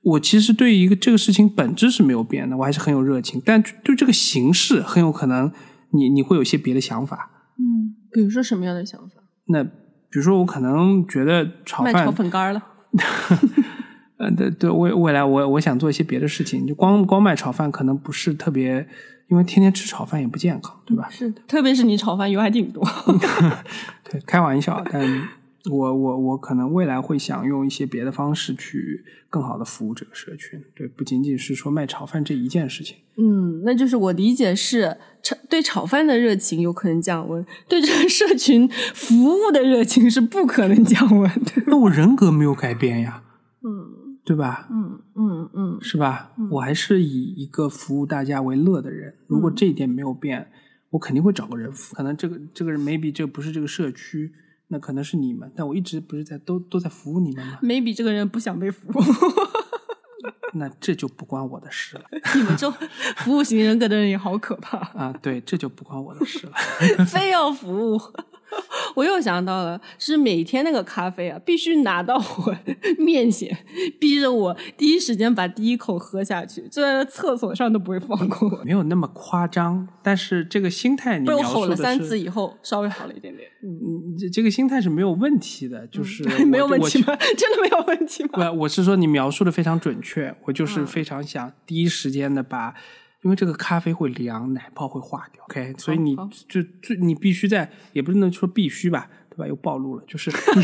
[0.02, 5.50] 我其实对一个这个事情本质是没有变的，我还是很有热情，但对这个形式很有可能
[5.92, 9.22] 你你会有一些别的想法，嗯，比如说什么样的想法？
[9.48, 9.64] 那
[10.08, 12.62] 比如说，我可能觉得炒饭卖炒粉干了，
[14.18, 18.88] 呃，对对，未未来我我想做一些别的事情，就光光卖炒饭可能不是特别，
[19.28, 21.08] 因为天天吃炒饭也不健康，对吧？
[21.10, 22.86] 是的，特别是你炒饭油还挺多。
[24.08, 25.28] 对，开玩笑，但
[25.70, 32.98] 我我我可能未来会想用一些别的方式去更好的服务这个社群，对，不仅仅是说卖炒饭这一件事情。
[33.16, 41.50] 嗯，那就是我理解是炒对炒饭的热情有可能降温，对这个社群服务的热情是不可能降温的。
[41.66, 43.22] 那我人格没有改变呀，
[43.64, 44.68] 嗯对吧？
[44.70, 46.32] 嗯嗯嗯，是吧？
[46.50, 49.14] 我还是以一个服务大家为乐的人。
[49.26, 50.50] 如果这一点没有变，
[50.90, 51.94] 我肯定会找个人服。
[51.94, 54.32] 可能这个这个人 maybe 这不是这个社区，
[54.68, 59.02] 那可能是你们，但我一直不是在都都在服务你们吗？maybe 这个人不想被服务，
[60.54, 62.04] 那这就不关我的事了
[62.34, 62.70] 你们这
[63.18, 64.78] 服务型人格的人也好可怕。
[64.78, 65.12] 啊！
[65.22, 66.52] 对，这就不关我的事了。
[67.06, 68.00] 非要服务。
[68.94, 72.56] 我又想到了，是每天那个咖啡啊，必须拿到我
[72.98, 73.56] 面前，
[74.00, 78.62] 逼着我第一时间把第一口喝下去，就在厕所上都不会放过我。
[78.64, 83.48] 没有那么夸张，但是这个心态你被我描述的吼了三次，以后，稍微好了一点点。
[83.62, 87.16] 嗯，嗯，这这个心态是没有问题的，就是 没有问题吗？
[87.36, 88.30] 真的没有问题吗？
[88.50, 92.74] 不，我是说你描述的非常准确，我就是嗯非常想第一时间的把，
[93.22, 99.46] 因为这个咖啡会凉，奶泡会化掉，OK，所以你好就最你必须在，也不是能说必须吧，对吧？
[99.46, 100.62] 又暴露了，就是你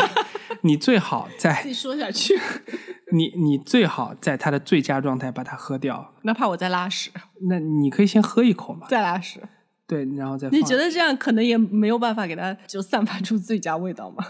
[0.73, 2.39] 你最好在自己说下去，
[3.13, 7.11] 你你最好在它的最佳状态把它喝掉，哪怕我在拉屎，
[7.49, 9.41] 那你可以先喝一口嘛， 再拉屎。
[9.85, 14.25] 对，然后再放你觉得这样可能也没有办法给它就散发出最佳味道吗？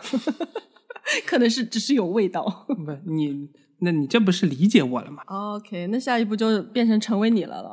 [1.27, 2.67] 可能是只是有味道。
[2.67, 3.49] 不你？
[3.85, 7.73] 那你这不是理解我了吗？OK，那下一步就变成成为你了了。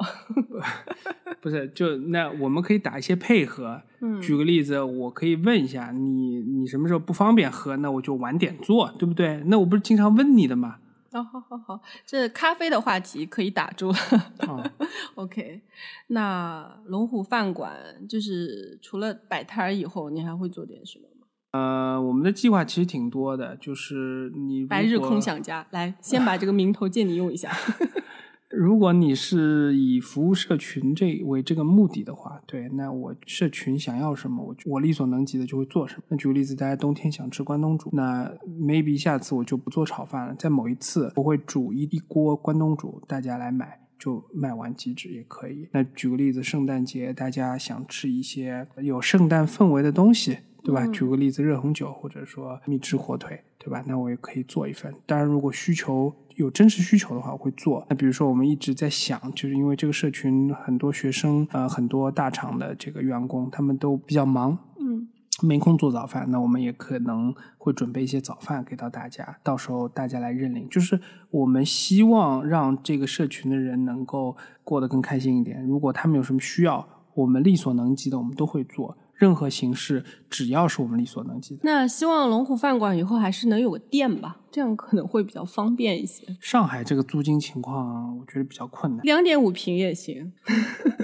[1.39, 3.81] 不是，就那我们可以打一些配合。
[4.01, 9.43] 嗯举个例子，我可以问一下你，你什么时候不方便喝，那我就晚点做，对不对？
[9.45, 10.77] 那我不是经常问你的吗？
[11.11, 13.89] 哦，好好好，这咖啡的话题可以打住。
[13.89, 14.71] 啊，
[15.15, 15.61] OK，
[16.07, 17.75] 那龙虎饭馆
[18.07, 21.08] 就是除了摆摊儿以后，你还会做点什么吗？
[21.51, 27.51] 呃，我们的计划其实挺多的，就是你白日果空想家，来，先把这个名头借你用一下。
[28.49, 36.03] 如果你是以服务社群这为这个目的的话，对，那我社群想要什么，我就我力所能及的就会做什么。
[36.09, 43.79] 那举个例子，大家冬天想吃关东煮，那 maybe 下次我就不做炒饭了，在某一次我会煮一一锅关东煮，大家来买。
[43.99, 45.67] 就卖完即止也可以。
[45.73, 50.83] 那举个例子，圣诞节大家想吃一些有圣诞氛围的东西，对吧？
[50.85, 53.83] 嗯举个例子，热红酒或者说蜜汁火腿，对吧？
[53.87, 54.93] 那我也可以做一份。
[55.05, 57.85] 当然，如果需求有真实需求的话，我会做。
[57.89, 65.07] 那比如说，我们一直在想，就是因为这个社群很多学生，呃，很多大厂的这个员工，他们都比较忙，嗯
[65.41, 70.67] 没空做早饭，那我们也可能会准备一些早饭给到大家，到时候大家来认领。
[70.67, 70.99] 就是
[71.29, 74.35] 我们希望让这个社群的人能够
[74.65, 75.65] 过得更开心一点。
[75.65, 78.97] 如果他们有什么需要，我们力所能及的，我们都会做。
[79.19, 81.61] 任何形式，只要是我们力所能及的。
[81.63, 86.25] 那希望龙虎饭馆以后还是能有个店吧，这样可能会比较方便一些。
[86.39, 89.03] 上海这个租金情况，我觉得比较困难。
[89.03, 90.31] 两点五平也行。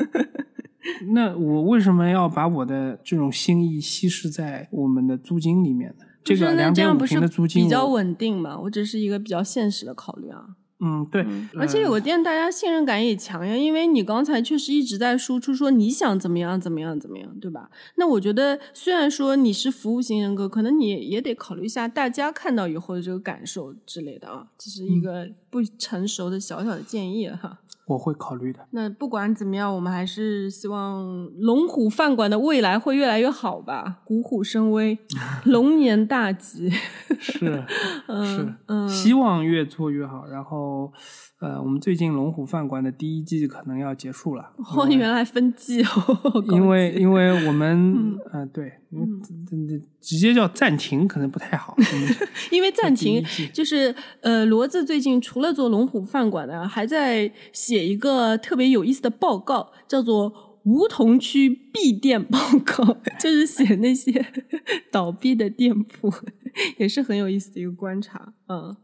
[1.14, 6.06] 那我为什么要把我的这种心意稀释在我们的租金里面呢？
[6.24, 8.58] 这个两点五平的租金比较稳定嘛？
[8.62, 10.56] 我只是一个比较现实的考虑啊。
[10.80, 11.26] 嗯，对，
[11.58, 17.70] 而且有个店，大家信任感也强呀，因为你刚才确实一直在输出说你想怎么样怎么样怎么样，对吧？
[17.96, 27.60] 那我觉得虽然说你是服务型人格，可能你也得考虑一下大家看到以后的这个感受之类的啊，这是一个不成熟的小小的建议哈。
[27.88, 28.60] 我会考虑的。
[28.72, 34.98] 那不管怎么样，我们还是希望龙虎饭馆的未来会越来越好吧，虎虎生威，
[35.46, 36.70] 龙年大吉。
[37.20, 37.64] 是
[38.08, 40.26] 嗯是，嗯，希望越做越好。
[40.28, 40.92] 然后，
[41.40, 49.34] 呃，我们最近龙虎饭馆的第一季可能要结束了，哦，原来分季哦， 因为因为我们嗯呃对，因为这
[49.68, 51.76] 这直接叫暂停可能不太好。
[51.78, 53.24] 嗯 因为暂停
[53.54, 60.32] 就是呃，骡子最近除了做龙虎饭馆呢，还在写一个特别有意思的报告，叫做
[60.64, 62.84] 《梧桐区闭店报告》，
[63.22, 64.26] 就是写那些
[64.92, 66.12] 倒闭的店铺，
[66.78, 68.34] 也是很有意思的一个观察。
[68.48, 68.76] 嗯，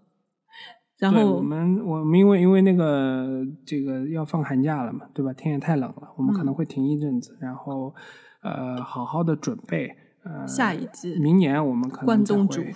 [0.99, 5.33] 然后，我们我们因为因为那个这个要放寒假了嘛，对吧？
[5.33, 7.93] 天也太冷了，我们可能会停一阵子，然后
[8.41, 9.95] 呃，好好的准备。
[10.23, 12.75] 呃，下一季明年我们可能才关东煮会，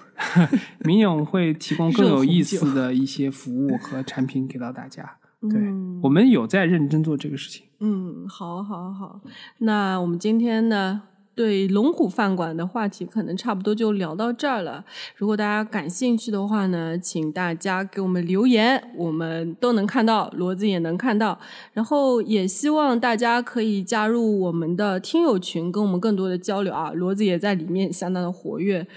[0.83, 5.17] 明年我们会提供更有意思的一些服务和产品给到大家。
[5.41, 7.67] 对，嗯我们有在认真做这个事情。
[7.79, 9.21] 嗯，好，好，好。
[9.59, 11.03] 那我们今天呢，
[11.35, 14.85] 对龙虎饭馆的话题可能差不多就聊到这儿了。
[15.17, 21.37] 如果大家感兴趣的话呢，请大家给我们留言，我们都能看到，骡子也能看到。
[21.73, 26.91] 然后也希望大家可以加入我们的听友群，跟我们更多的交流啊。
[26.93, 28.87] 骡子也在里面相当的活跃。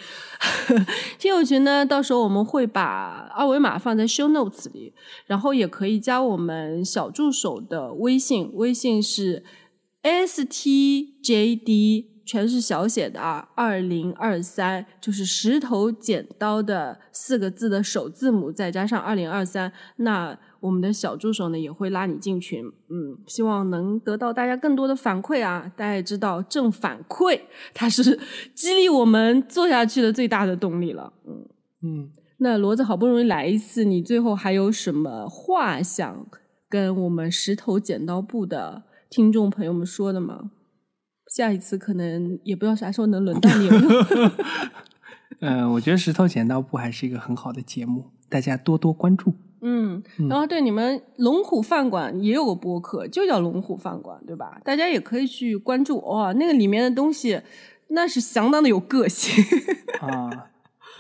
[1.19, 4.93] 听友群呢，到时候我们会把二维码放在 show notes 里，
[5.27, 9.43] 然后也可以加我们小助手的微信，微信是
[10.03, 12.18] s t j d。
[12.29, 25.73] 全是小写的啊，二零二三就是石头剪刀的四个字的首字母，再加上二零二三，那我们的小助手呢也会拉你进群，嗯，希望能得到大家更多的反馈啊。
[25.75, 27.41] 大家也知道，正反馈
[27.73, 28.21] 它是
[28.55, 31.49] 激励我们做下去的最大的动力了，嗯
[31.83, 32.11] 嗯。
[32.41, 36.27] 那骡子好不容易来一次，你最后还有什么话想
[36.69, 40.51] 跟我们石头剪刀布的听众朋友们说的吗？
[41.39, 44.33] 下一次可能也不知道啥时候能轮到你了。
[45.39, 49.33] 嗯， 我觉得石头剪刀布还是一个很好的节目，大家多多关注。
[49.61, 54.61] 嗯，然后对你们龙虎饭馆也有个播客，就叫龙虎饭馆，对吧？
[54.65, 56.35] 大家也可以去关注哦。
[56.37, 57.41] 那个里面的东西
[57.91, 59.45] 那是相当的有个性
[60.01, 60.47] 啊。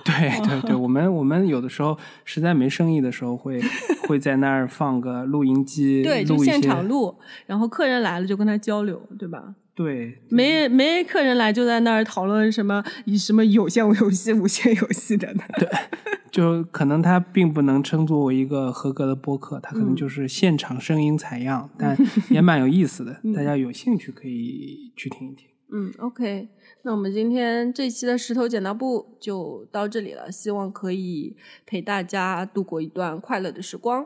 [0.04, 0.14] 对
[0.46, 3.60] 对对，我们我们有的时候实在没生意的时候，会
[4.06, 7.16] 会在那儿放个录音机，对，就现场录，
[7.46, 9.56] 然后客人来了就跟他交流，对吧？
[9.78, 15.44] 对，没没客人来就在那儿讨论什么以什么有线游戏、无线游戏的呢？
[15.56, 15.68] 对，
[16.32, 21.96] 就可能它并不能称作为一个合格的播客，它可能就是现场声音采样，但
[22.28, 25.46] 也蛮有意思的，大家有兴趣可以去听一听。
[25.70, 26.48] 嗯，OK，
[26.82, 34.04] 那我们今天这期的石头剪刀布就到这里了，希望可以陪大家度过一段快乐的时光。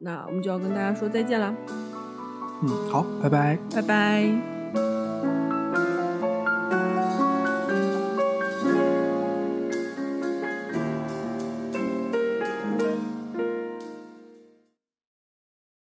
[0.00, 1.56] 那我们就要跟大家说再见了。
[2.62, 4.53] 嗯，好，拜拜，拜拜。